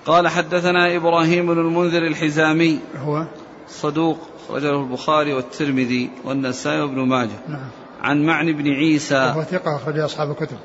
[0.07, 2.79] قال حدثنا إبراهيم بن المنذر الحزامي.
[2.97, 3.27] هو
[3.69, 4.19] صدوق
[4.51, 7.39] رجله البخاري والترمذي والنسائي وابن ماجه.
[7.49, 7.69] نعم.
[8.03, 9.15] عن معن بن عيسى.
[9.15, 10.57] وهو ثقة أخرج أصحاب الكتب.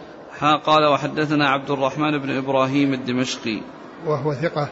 [0.65, 3.61] قال وحدثنا عبد الرحمن بن إبراهيم الدمشقي.
[4.05, 4.69] وهو ثقة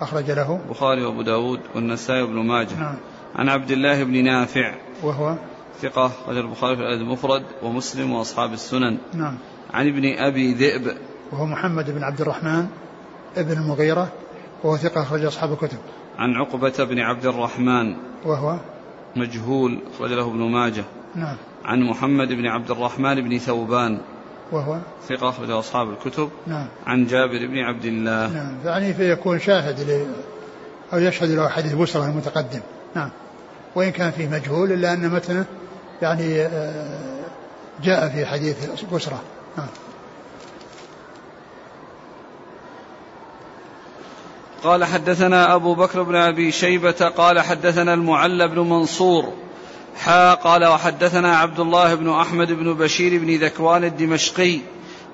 [0.00, 0.60] أخرج له.
[0.64, 2.80] البخاري وأبو داود والنسائي وابن ماجه.
[2.80, 2.96] نعم.
[3.36, 4.74] عن عبد الله بن نافع.
[5.02, 5.36] وهو
[5.82, 8.98] ثقة رجل البخاري في الأدب المفرد ومسلم وأصحاب السنن.
[9.14, 9.38] نعم.
[9.74, 10.96] عن ابن أبي ذئب.
[11.32, 12.66] وهو محمد بن عبد الرحمن.
[13.36, 14.08] ابن المغيرة
[14.64, 15.78] وهو ثقة أخرج أصحاب الكتب.
[16.18, 17.96] عن عقبة بن عبد الرحمن.
[18.24, 18.56] وهو؟
[19.16, 20.84] مجهول أخرج له ابن ماجه.
[21.14, 21.36] نعم.
[21.64, 23.98] عن محمد بن عبد الرحمن بن ثوبان.
[24.52, 24.78] وهو؟
[25.08, 26.30] ثقة أخرج أصحاب الكتب.
[26.46, 26.66] نعم.
[26.86, 28.28] عن جابر بن عبد الله.
[28.32, 28.56] نعم.
[28.64, 30.06] يعني فيكون شاهد ل
[30.92, 32.60] أو يشهد له حديث بسرة المتقدم.
[32.94, 33.10] نعم.
[33.74, 35.44] وإن كان فيه مجهول إلا أن متنه
[36.02, 37.20] يعني آه،
[37.82, 39.20] جاء في حديث بسرة
[39.58, 39.66] نعم.
[44.64, 49.32] قال حدثنا أبو بكر بن أبي شيبة قال حدثنا المعلى بن منصور
[49.96, 54.58] حا قال وحدثنا عبد الله بن أحمد بن بشير بن ذكوان الدمشقي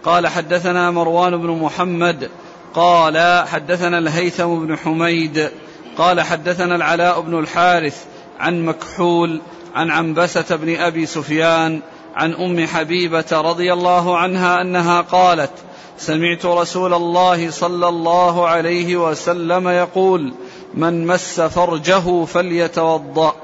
[0.04, 2.30] قال حدثنا مروان بن محمد
[2.74, 5.50] قال حدثنا الهيثم بن حميد
[5.98, 8.04] قال حدثنا العلاء بن الحارث
[8.40, 9.40] عن مكحول
[9.74, 11.80] عن عنبسة بن أبي سفيان
[12.14, 15.52] عن أم حبيبة رضي الله عنها أنها قالت
[16.00, 20.34] سمعت رسول الله صلى الله عليه وسلم يقول
[20.74, 23.34] من مس فرجه فليتوضأ.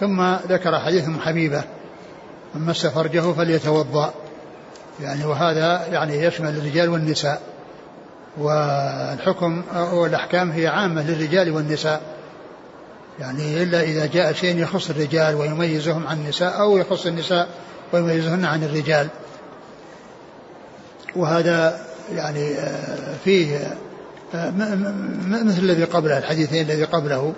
[0.00, 1.64] ثم ذكر حديث ام حبيبة
[2.54, 4.12] من مس فرجه فليتوضأ.
[5.00, 7.40] يعني وهذا يعني يشمل الرجال والنساء
[8.38, 9.62] والحكم
[9.92, 12.02] والأحكام هي عامة للرجال والنساء.
[13.20, 17.48] يعني إلا إذا جاء شيء يخص الرجال ويميزهم عن النساء أو يخص النساء
[17.92, 19.08] ويميزهن عن الرجال.
[21.16, 23.76] وهذا يعني آه، فيه
[24.34, 24.50] آه،
[25.26, 27.32] مثل الذي قبله الحديثين الذي قبله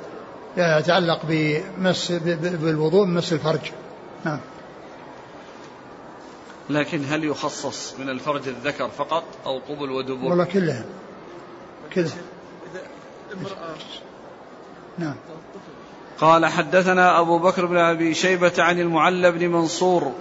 [0.57, 3.73] يتعلق بمس بالوضوء مس الفرج.
[4.25, 4.41] نعم.
[6.71, 10.85] لكن هل يخصص من الفرج الذكر فقط أو قبل ودبر؟ والله كلهم
[11.95, 12.11] كلهم
[14.99, 15.15] نعم.
[16.19, 20.13] قال حدثنا أبو بكر بن أبي شيبة عن المعلى بن منصور.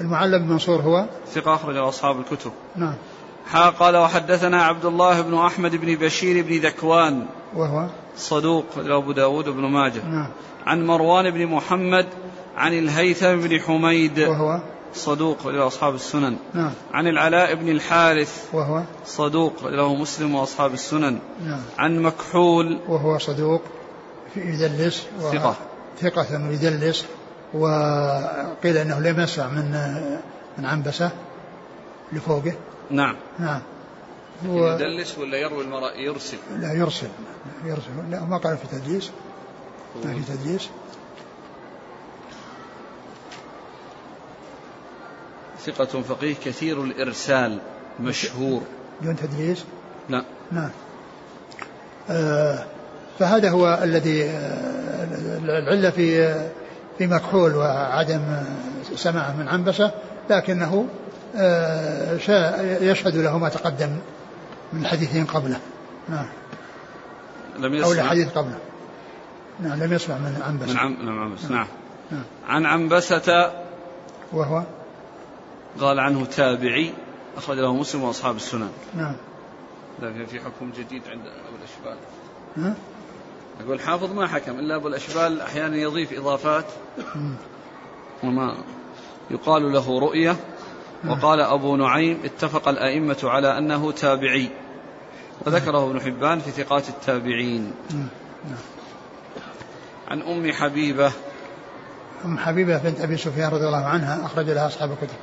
[0.00, 2.52] المعلى بن منصور هو؟ ثقة أخرج أصحاب الكتب.
[2.76, 2.94] نعم.
[3.46, 7.26] حا قال وحدثنا عبد الله بن أحمد بن بشير بن ذكوان.
[7.56, 7.86] وهو؟
[8.16, 10.04] صدوق أبو داود بن ماجه.
[10.04, 10.28] نعم.
[10.66, 12.06] عن مروان بن محمد
[12.56, 14.18] عن الهيثم بن حميد.
[14.18, 14.60] وهو؟
[14.94, 16.36] صدوق إلى أصحاب السنن.
[16.54, 16.72] نعم.
[16.92, 18.48] عن العلاء بن الحارث.
[18.52, 21.18] وهو؟ صدوق له مسلم وأصحاب السنن.
[21.46, 21.60] نعم.
[21.78, 22.78] عن مكحول.
[22.88, 23.62] وهو صدوق
[24.36, 25.06] يدلس.
[25.32, 25.54] ثقة.
[26.00, 27.04] ثقة يدلس.
[27.54, 29.70] وقيل إنه لم يسمع من
[30.58, 31.10] من عنبسة
[32.12, 32.52] لفوقه.
[32.90, 33.16] نعم.
[33.38, 33.60] نعم
[34.48, 36.38] هو يدلس ولا يروي المرأة؟ يرسل.
[36.58, 37.08] لا يرسل.
[37.64, 38.10] يرسل.
[38.10, 39.10] لا ما قال في تدليس.
[40.04, 40.68] ما في تدليس.
[45.66, 47.58] ثقة فقيه كثير الإرسال
[48.00, 48.62] مشهور.
[49.02, 49.64] دون تدليس؟
[50.08, 50.24] لا.
[50.52, 50.70] نعم
[52.10, 52.64] آه
[53.18, 55.04] فهذا هو الذي آه
[55.42, 56.34] العلة في
[56.98, 58.22] في مكحول وعدم
[58.96, 59.90] سماعه من عنبسة
[60.30, 61.03] لكنه آه
[62.80, 63.98] يشهد له ما تقدم
[64.72, 65.60] من الحديثين قبله.
[66.08, 66.26] نعم.
[67.58, 67.86] لم يسمع.
[67.86, 68.58] أو الحديث قبله.
[69.60, 70.72] نعم لم يسمع من عنبسة.
[70.72, 71.48] من عم نعم عنبسة.
[71.48, 71.66] نعم.
[72.10, 72.24] نعم.
[72.46, 73.52] عن عنبسة
[74.32, 74.62] وهو؟
[75.80, 76.92] قال عنه تابعي
[77.36, 78.70] أخرج له مسلم وأصحاب السنن.
[78.94, 79.16] نعم.
[80.02, 81.98] لكن في حكم جديد عند أبو الأشبال.
[82.56, 82.74] ها؟
[83.60, 86.64] أقول حافظ ما حكم إلا أبو الأشبال أحيانا يضيف إضافات.
[88.22, 88.56] وما
[89.30, 90.36] يقال له رؤية.
[91.08, 94.50] وقال أبو نعيم اتفق الأئمة على أنه تابعي.
[95.46, 97.72] وذكره ابن حبان في ثقات التابعين.
[100.08, 101.12] عن أم حبيبة.
[102.24, 105.16] أم حبيبة بنت أبي سفيان رضي الله عنها أخرج لها أصحاب الكتب.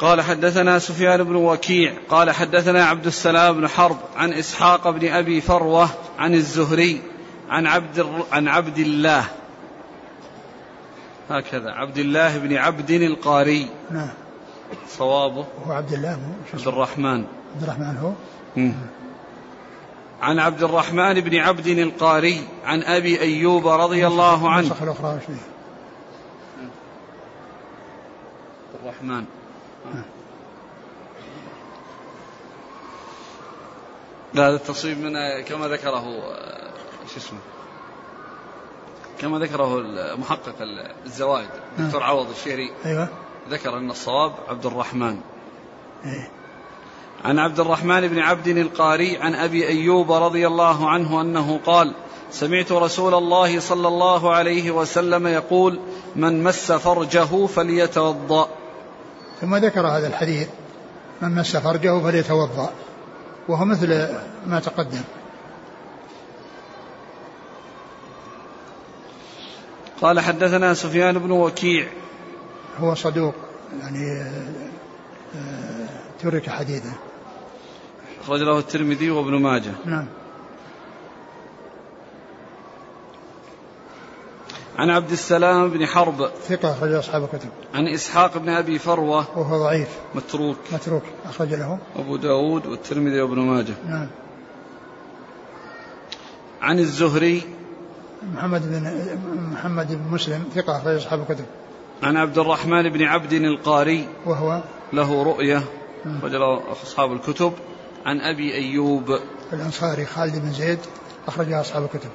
[0.00, 5.40] قال حدثنا سفيان بن وكيع قال حدثنا عبد السلام بن حرب عن إسحاق بن أبي
[5.40, 7.02] فروة عن الزهري
[7.50, 9.24] عن عبد عن عبد الله
[11.30, 11.70] هكذا.
[11.70, 13.68] عبد الله بن عبد القاري.
[13.90, 14.10] نعم.
[14.88, 15.46] صوابه.
[15.66, 16.18] هو عبد الله
[16.54, 17.24] عبد الرحمن
[17.54, 18.12] عبد الرحمن هو؟
[18.56, 18.74] مم.
[20.22, 24.74] عن عبد الرحمن بن عبد القاري عن أبي أيوب رضي الله عنه.
[24.82, 25.36] الأخرى وش
[28.82, 29.24] الرحمن
[34.34, 35.12] لا هذا التصويب من
[35.48, 36.04] كما ذكره
[37.08, 37.38] شو اسمه؟
[39.20, 40.54] كما ذكره المحقق
[41.06, 41.48] الزوائد
[41.78, 43.08] الدكتور عوض الشهري أيوه.
[43.50, 45.20] ذكر أن الصواب عبد الرحمن.
[46.04, 46.30] إيه.
[47.24, 51.92] عن عبد الرحمن بن عبد القاري عن أبي أيوب رضي الله عنه أنه قال
[52.30, 55.80] سمعت رسول الله صلى الله عليه وسلم يقول
[56.16, 58.48] من مس فرجه فليتوضأ.
[59.40, 60.48] ثم ذكر هذا الحديث
[61.22, 62.70] من مس فرجه فليتوضأ.
[63.48, 64.08] وهو مثل
[64.46, 65.02] ما تقدم.
[70.00, 71.86] قال حدثنا سفيان بن وكيع.
[72.78, 73.34] هو صدوق
[73.80, 74.22] يعني
[75.36, 75.88] آه،
[76.22, 76.92] ترك حديثه.
[78.22, 79.72] أخرج له الترمذي وابن ماجه.
[79.84, 80.06] نعم.
[84.78, 86.30] عن عبد السلام بن حرب.
[86.48, 87.48] ثقة أخرج أصحاب الكتب.
[87.74, 89.38] عن إسحاق بن أبي فروة.
[89.38, 89.88] وهو ضعيف.
[90.14, 90.56] متروك.
[90.72, 91.02] متروك.
[91.24, 91.78] أخرج له.
[91.96, 93.74] أبو داود والترمذي وابن ماجه.
[93.86, 94.06] نعم.
[96.62, 97.42] عن الزهري.
[98.22, 99.08] محمد بن
[99.52, 101.44] محمد بن مسلم ثقة أخرج أصحاب الكتب.
[102.02, 104.62] عن عبد الرحمن بن عبد القاري وهو
[104.92, 105.62] له رؤية
[106.06, 106.34] أخرج
[106.82, 107.52] أصحاب الكتب.
[108.06, 109.18] عن أبي أيوب.
[109.52, 110.78] الأنصاري خالد بن زيد
[111.28, 112.10] أخرجها أصحاب الكتب.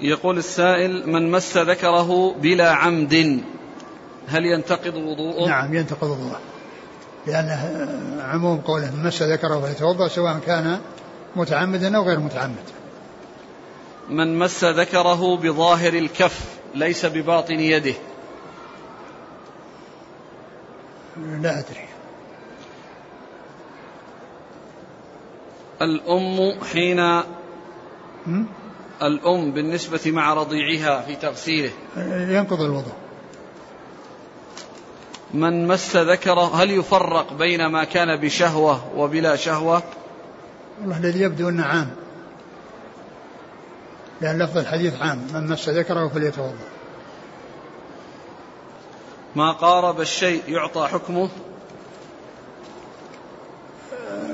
[0.00, 3.40] يقول السائل من مس ذكره بلا عمد
[4.26, 6.40] هل ينتقض وضوءه؟ نعم ينتقض وضوءه.
[7.26, 7.88] لأنه
[8.22, 10.80] عموم قوله من مس ذكره فليتوضأ سواء كان
[11.36, 12.64] متعمدا أو غير متعمد.
[14.10, 16.40] من مس ذكره بظاهر الكف
[16.74, 17.94] ليس بباطن يده.
[21.16, 21.88] لا أدري.
[25.82, 27.22] الأم حين?
[29.02, 31.70] الأم بالنسبة مع رضيعها في تغسيله.
[32.28, 32.94] ينقض الوضوء.
[35.34, 39.82] من مس ذكره هل يفرق بين ما كان بشهوة وبلا شهوة؟
[40.80, 41.90] والله الذي يبدو أنه عام.
[44.20, 46.54] لأن لفظ الحديث عام من مس ذكره فليتوضأ.
[49.36, 51.28] ما قارب الشيء يعطى حكمه؟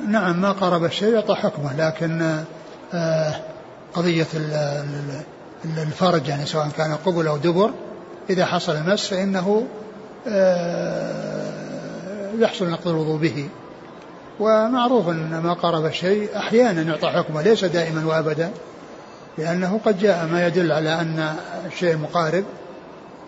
[0.09, 2.45] نعم ما قارب الشيء يعطى حكمه لكن
[2.95, 3.35] آه
[3.95, 4.27] قضية
[5.65, 7.71] الفرج يعني سواء كان قبل أو دبر
[8.31, 9.80] إذا حصل المس فإنه آه،
[12.39, 13.49] يحصل نقض الوضوء به.
[14.41, 18.51] ومعروف أن ما قارب الشيء أحيانا يعطى حكمه ليس دائما وأبدا
[19.39, 21.35] لأنه قد جاء ما يدل على أن
[21.67, 22.45] الشيء المقارب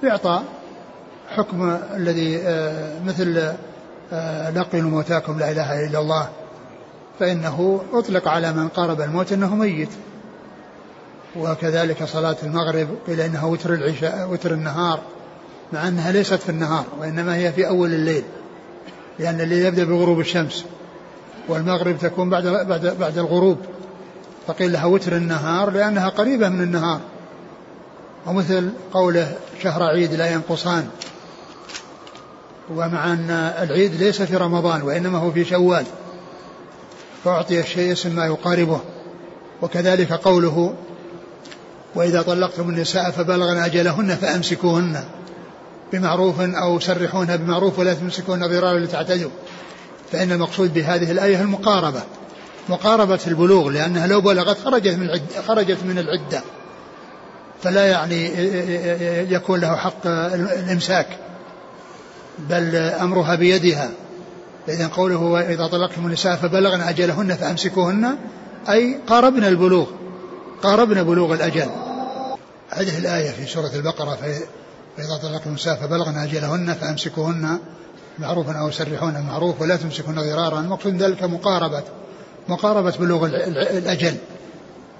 [0.02, 0.42] يعطى
[1.28, 3.52] حكم الذي آه، مثل
[4.12, 6.28] آه، لقنوا موتاكم لا إله إلا الله
[7.20, 9.88] فإنه أطلق على من قارب الموت أنه ميت.
[11.36, 15.00] وكذلك صلاة المغرب قيل إنها وتر العشاء وتر النهار.
[15.72, 18.22] مع أنها ليست في النهار وإنما هي في أول الليل
[19.18, 20.64] لأن الليل يبدأ بغروب الشمس
[21.48, 23.58] والمغرب تكون بعد بعد بعد الغروب
[24.46, 27.00] فقيل لها وتر النهار لأنها قريبة من النهار.
[28.26, 30.88] ومثل قوله شهر عيد لا ينقصان
[32.70, 33.30] ومع أن
[33.62, 35.84] العيد ليس في رمضان وإنما هو في شوال
[37.24, 38.80] فأعطي الشيء اسم ما يقاربه.
[39.62, 40.74] وكذلك قوله
[41.94, 45.04] وإذا طلقتم النساء فبلغن أجلهن فأمسكوهن.
[45.92, 49.30] بمعروف أو سرحوهن بمعروف ولا تمسكوهن ضرارا لتعتدوا.
[50.12, 52.02] فإن المقصود بهذه الآية المقاربة.
[52.68, 56.42] مقاربة البلوغ لأنها لو بلغت خرجت من العدة خرجت من العدة.
[57.62, 58.26] فلا يعني
[59.32, 61.06] يكون له حق الإمساك.
[62.38, 63.90] بل أمرها بيدها.
[64.68, 68.16] إذا قوله وإذا طلقتم النساء فبلغن أجلهن فأمسكوهن
[68.68, 69.86] أي قاربنا البلوغ.
[70.62, 71.68] قاربنا بلوغ الأجل.
[72.70, 74.18] هذه الآية في سورة البقرة
[74.96, 77.58] فإذا طلقتم النساء فبلغن أجلهن فأمسكوهن
[78.18, 81.82] معروفا أو سرحوهن معروف ولا تمسكون ضرارا المقصود ذلك مقاربة
[82.48, 84.14] مقاربة بلوغ الأجل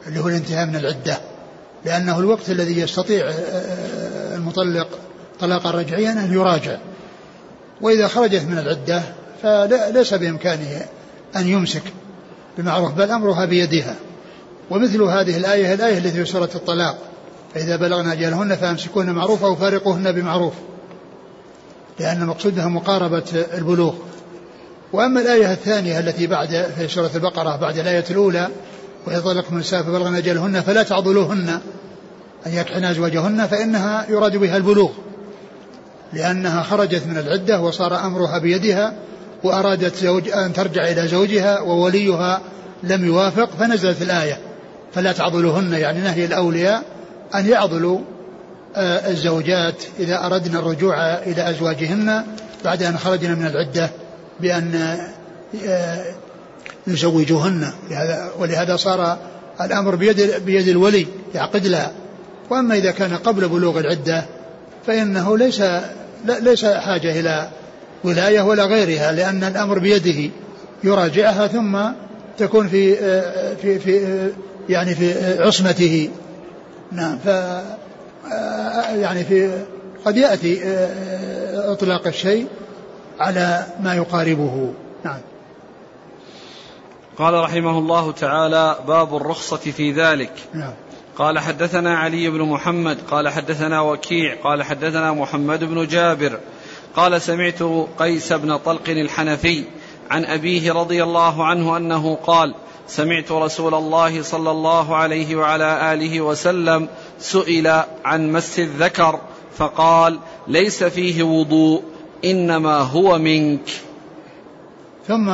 [0.07, 1.21] اللي هو الانتهاء من العدة.
[1.85, 4.89] لأنه الوقت الذي يستطيع آه، آه، المطلق
[5.41, 6.77] طلاقا رجعيا أن يراجع.
[7.81, 9.03] وإذا خرجت من العدة
[9.43, 10.87] فليس بإمكانه
[11.37, 11.83] أن يمسك
[12.59, 13.97] بمعروف بل أمرها بيدها.
[14.71, 16.99] ومثل هذه الآية الآية التي في سورة الطلاق.
[17.55, 20.55] فإذا بلغن أجلهن فأمسكوهن معروفا وفارقوهن بمعروف
[22.01, 23.95] لأن مقصودها مقاربة البلوغ.
[24.93, 28.49] وأما الآية الثانية التي بعد في سورة البقرة بعد الآية الأولى
[29.07, 31.61] وإذا طلقتم النساء فبلغن أجلهن فلا تعضلوهن
[32.47, 34.91] أن يكحن أزواجهن فإنها يراد بها البلوغ
[36.13, 38.95] لأنها خرجت من العدة وصار أمرها بيدها
[39.45, 42.41] وأرادت زوج أن ترجع إلى زوجها ووليها
[42.83, 44.39] لم يوافق فنزلت الآية
[44.95, 46.83] فلا تعضلوهن يعني نهي الأولياء
[47.35, 48.01] أن يعضلوا
[48.77, 52.25] آه، الزوجات إذا أردنا الرجوع إلى أزواجهن
[52.65, 53.91] بعد أن خرجنا من العدة
[54.41, 54.99] بأن
[55.67, 56.05] آه،
[56.87, 57.73] يزوجوهن
[58.39, 59.19] ولهذا صار
[59.61, 61.93] الأمر بيد, بيد الولي يعقد لها.
[62.51, 64.25] وأما إذا كان قبل بلوغ العدة
[64.87, 65.63] فإنه ليس
[66.25, 67.49] ليس حاجة إلى
[68.05, 70.31] ولاية ولا غيرها لأن الأمر بيده
[70.85, 71.79] يراجعها ثم
[72.39, 74.29] تكون في آه، في في
[74.69, 76.09] يعني في عصمته.
[76.93, 77.27] نعم ف
[78.95, 79.65] يعني في
[80.05, 80.61] قد يأتي
[81.73, 82.47] إطلاق الشيء
[83.21, 84.75] على ما يقاربه.
[85.05, 85.21] نعم.
[87.19, 90.33] قال رحمه الله تعالى باب الرخصة في ذلك.
[90.55, 90.73] نعم.
[91.17, 96.39] قال حدثنا علي بن محمد قال حدثنا وكيع قال حدثنا محمد بن جابر
[96.97, 97.63] قال سمعت
[97.99, 99.65] قيس بن طلق الحنفي
[100.11, 102.55] عن أبيه رضي الله عنه أنه قال
[102.97, 106.89] سمعت رسول الله صلى الله عليه وعلى آله وسلم
[107.19, 109.21] سئل عن مس الذكر
[109.57, 110.19] فقال
[110.49, 111.83] ليس فيه وضوء
[112.25, 113.71] إنما هو منك.
[115.09, 115.27] ثم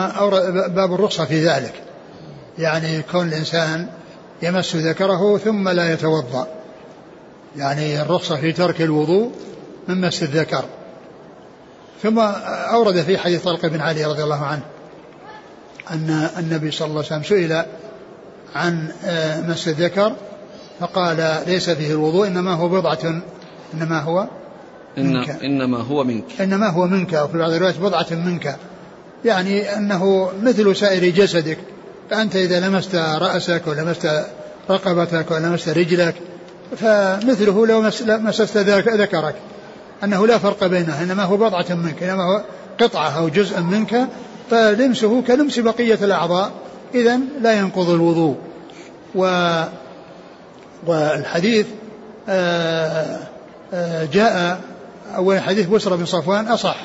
[0.68, 1.72] باب الرخصة في ذلك.
[2.58, 3.88] يعني كون الإنسان
[4.42, 6.46] يمس ذكره ثم لا يتوضأ.
[7.56, 9.32] يعني الرخصة في ترك الوضوء
[9.88, 10.64] من مس الذكر.
[12.02, 12.18] ثم
[12.72, 14.62] أورد في حديث طلق بن علي رضي الله عنه
[15.90, 17.64] أن النبي صلى الله عليه وسلم سئل
[18.54, 20.12] عن آه، مس الذكر
[20.80, 23.22] فقال ليس فيه الوضوء إنما هو بضعة
[23.74, 24.28] إنما هو
[24.96, 25.30] منك.
[25.30, 26.24] إن إنما هو منك.
[26.40, 28.56] إنما هو منك وفي بعض الروايات بضعة منك.
[29.24, 31.58] يعني أنه مثل سائر جسدك
[32.10, 34.24] فأنت إذا لمست رأسك ولمست
[34.70, 36.14] رقبتك ولمست رجلك
[36.76, 39.34] فمثله لو مسست ذكرك.
[40.04, 42.42] أنه لا فرق بينه إنما هو بضعة منك إنما هو
[42.80, 44.08] قطعة أو جزء منك
[44.50, 46.52] فلمسه كلمس بقية الأعضاء.
[46.94, 48.36] إذا لا ينقض الوضوء.
[49.14, 49.62] و
[50.86, 51.66] والحديث
[52.28, 53.18] آه،
[53.74, 54.60] آه، جاء
[55.16, 56.76] أول حديث بسرى بن صفوان أصح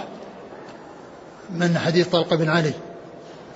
[1.56, 2.74] من حديث طلق بن علي.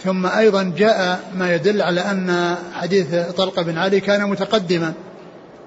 [0.03, 4.93] ثم أيضا جاء ما يدل على أن حديث طلق بن علي كان متقدما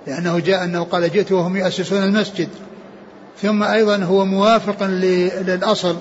[0.07, 2.49] لأنه جاء أنه قال جئت وهم يؤسسون المسجد.
[3.43, 5.97] ثم أيضا هو موافق للأصل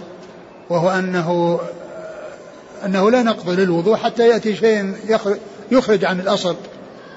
[0.69, 1.59] وهو أنه
[2.85, 4.93] أنه لا نقض للوضوء حتى يأتي شيء
[5.71, 6.55] يخرج عن الأصل.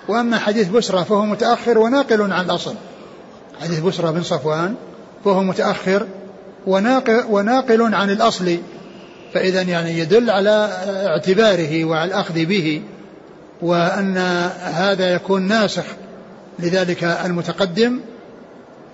[0.09, 2.75] وأما حديث بسرى فهو متأخر وناقل عن الأصل.
[3.63, 4.75] حديث بسرى بن صفوان
[5.25, 6.07] فهو متأخر
[6.67, 8.59] وناقل, وناقل عن الأصل.
[9.35, 10.71] فإذا يعني يدل على
[11.07, 12.83] اعتباره وعلى الأخذ به
[13.63, 14.17] وأن
[14.61, 15.85] هذا يكون ناسخ
[16.59, 18.01] لذلك المتقدم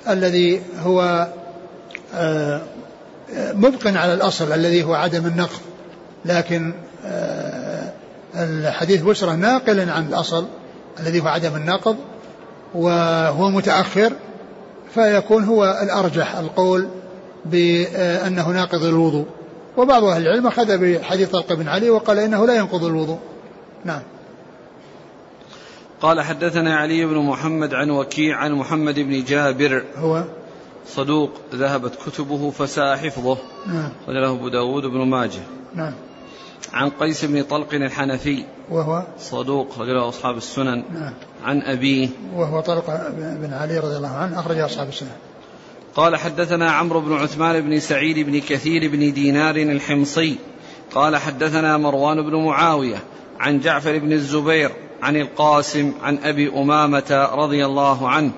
[0.08, 1.28] الذي هو
[2.14, 2.62] آه،
[3.54, 5.60] مبق على الأصل الذي هو عدم النقض.
[6.28, 6.72] لكن
[7.04, 7.92] آه،
[8.34, 10.46] الحديث بشرى ناقل عن الأصل
[11.00, 11.96] الذي هو عدم النقض
[12.74, 14.12] وهو متأخر
[14.94, 16.88] فيكون هو الأرجح القول
[17.44, 19.26] بأنه ناقض الوضوء.
[19.76, 23.18] وبعض أهل العلم أخذ بحديث طلق بن علي وقال إنه لا ينقض الوضوء.
[23.84, 24.02] نعم.
[26.00, 29.84] قال حدثنا علي بن محمد عن وكيع عن محمد بن جابر.
[29.96, 30.24] هو؟
[30.86, 35.42] صدوق ذهبت كتبه فساء حفظه نعم له أبو داود بن ماجه.
[35.74, 35.92] نعم.
[36.72, 38.44] عن قيس بن طلق الحنفي.
[38.70, 40.84] وهو صدوق رجله أصحاب السنن.
[40.92, 41.12] نعم.
[41.44, 42.08] عن أبيه.
[42.34, 45.08] وهو طلق بن علي رضي الله عنه أخرج أصحاب السنن.
[45.94, 50.36] قال حدثنا عمرو بن عثمان بن سعيد بن كثير بن دينار الحمصي.
[50.94, 53.02] قال حدثنا مروان بن معاوية
[53.40, 54.70] عن جعفر بن الزبير
[55.02, 58.30] عن القاسم عن أبي أمامة رضي الله عنه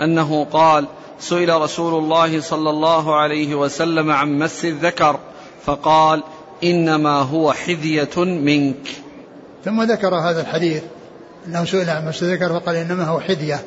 [0.00, 0.86] أنه قال
[1.18, 5.20] سئل رسول الله صلى الله عليه وسلم عن مس الذكر
[5.64, 6.22] فقال
[6.64, 8.88] إنما هو حذية منك.
[9.64, 10.82] ثم ذكر هذا الحديث
[11.46, 13.60] أنه سئل عن الذكر فقال إنما هو حذية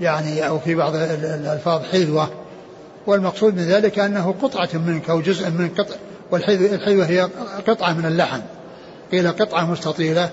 [0.00, 2.30] يعني أو في بعض الألفاظ حذوة.
[3.06, 5.94] والمقصود من ذلك أنه قطعة منك أو جزء من قطع
[6.30, 7.28] والحذوة هي
[7.66, 8.40] قطعة من اللحم.
[9.12, 10.30] قيل قطعة مستطيلة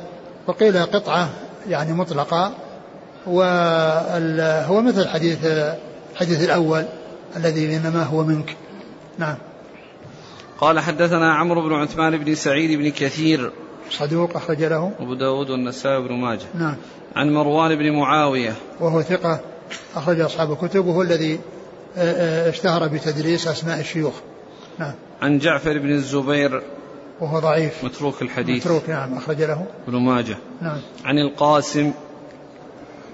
[0.47, 1.29] وقيل قطعة
[1.69, 2.51] يعني مطلقة
[3.27, 5.37] وهو مثل حديث
[6.13, 6.85] الحديث الأول
[7.35, 8.55] الذي إنما هو منك.
[9.17, 9.35] نعم.
[10.61, 13.51] قال حدثنا عمرو بن عثمان بن سعيد بن كثير.
[13.89, 14.91] صدوق أخرج له.
[14.99, 16.45] أبو داود والنسائي بن ماجه.
[16.55, 16.75] نعم.
[17.15, 18.53] عن مروان بن معاوية.
[18.79, 19.39] وهو ثقة
[19.95, 21.39] أخرج أصحاب الكتب وهو الذي
[21.97, 24.13] آه، آه، اشتهر بتدريس أسماء الشيوخ.
[24.79, 24.93] نعم.
[25.21, 26.61] عن جعفر بن الزبير.
[27.21, 27.83] وهو ضعيف.
[27.83, 28.65] متروك الحديث.
[28.65, 29.65] متروك نعم أخرج له.
[29.87, 30.37] ابن ماجه.
[30.61, 30.77] نعم.
[31.05, 31.91] عن القاسم.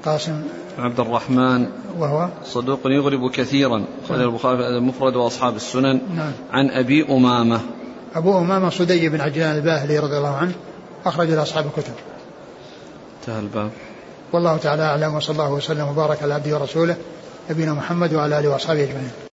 [0.05, 0.41] قاسم
[0.79, 1.65] عبد الرحمن
[1.97, 4.19] وهو صدوق يغرب كثيرا خرج.
[4.19, 5.99] البخاري في المفرد وأصحاب السنن.
[6.15, 6.31] نعم.
[6.51, 7.59] عن أبي أمامة.
[8.15, 10.53] أبو أمامة صدي بن عجلان الباهلي رضي الله عنه
[11.05, 11.93] أخرج له أصحاب الكتب.
[13.21, 13.71] انتهى الباب.
[14.33, 16.95] والله تعالى أعلم وصلى الله وسلم وبارك على عبده ورسوله
[17.49, 19.34] نبينا محمد وعلى آله وأصحابه أجمعين.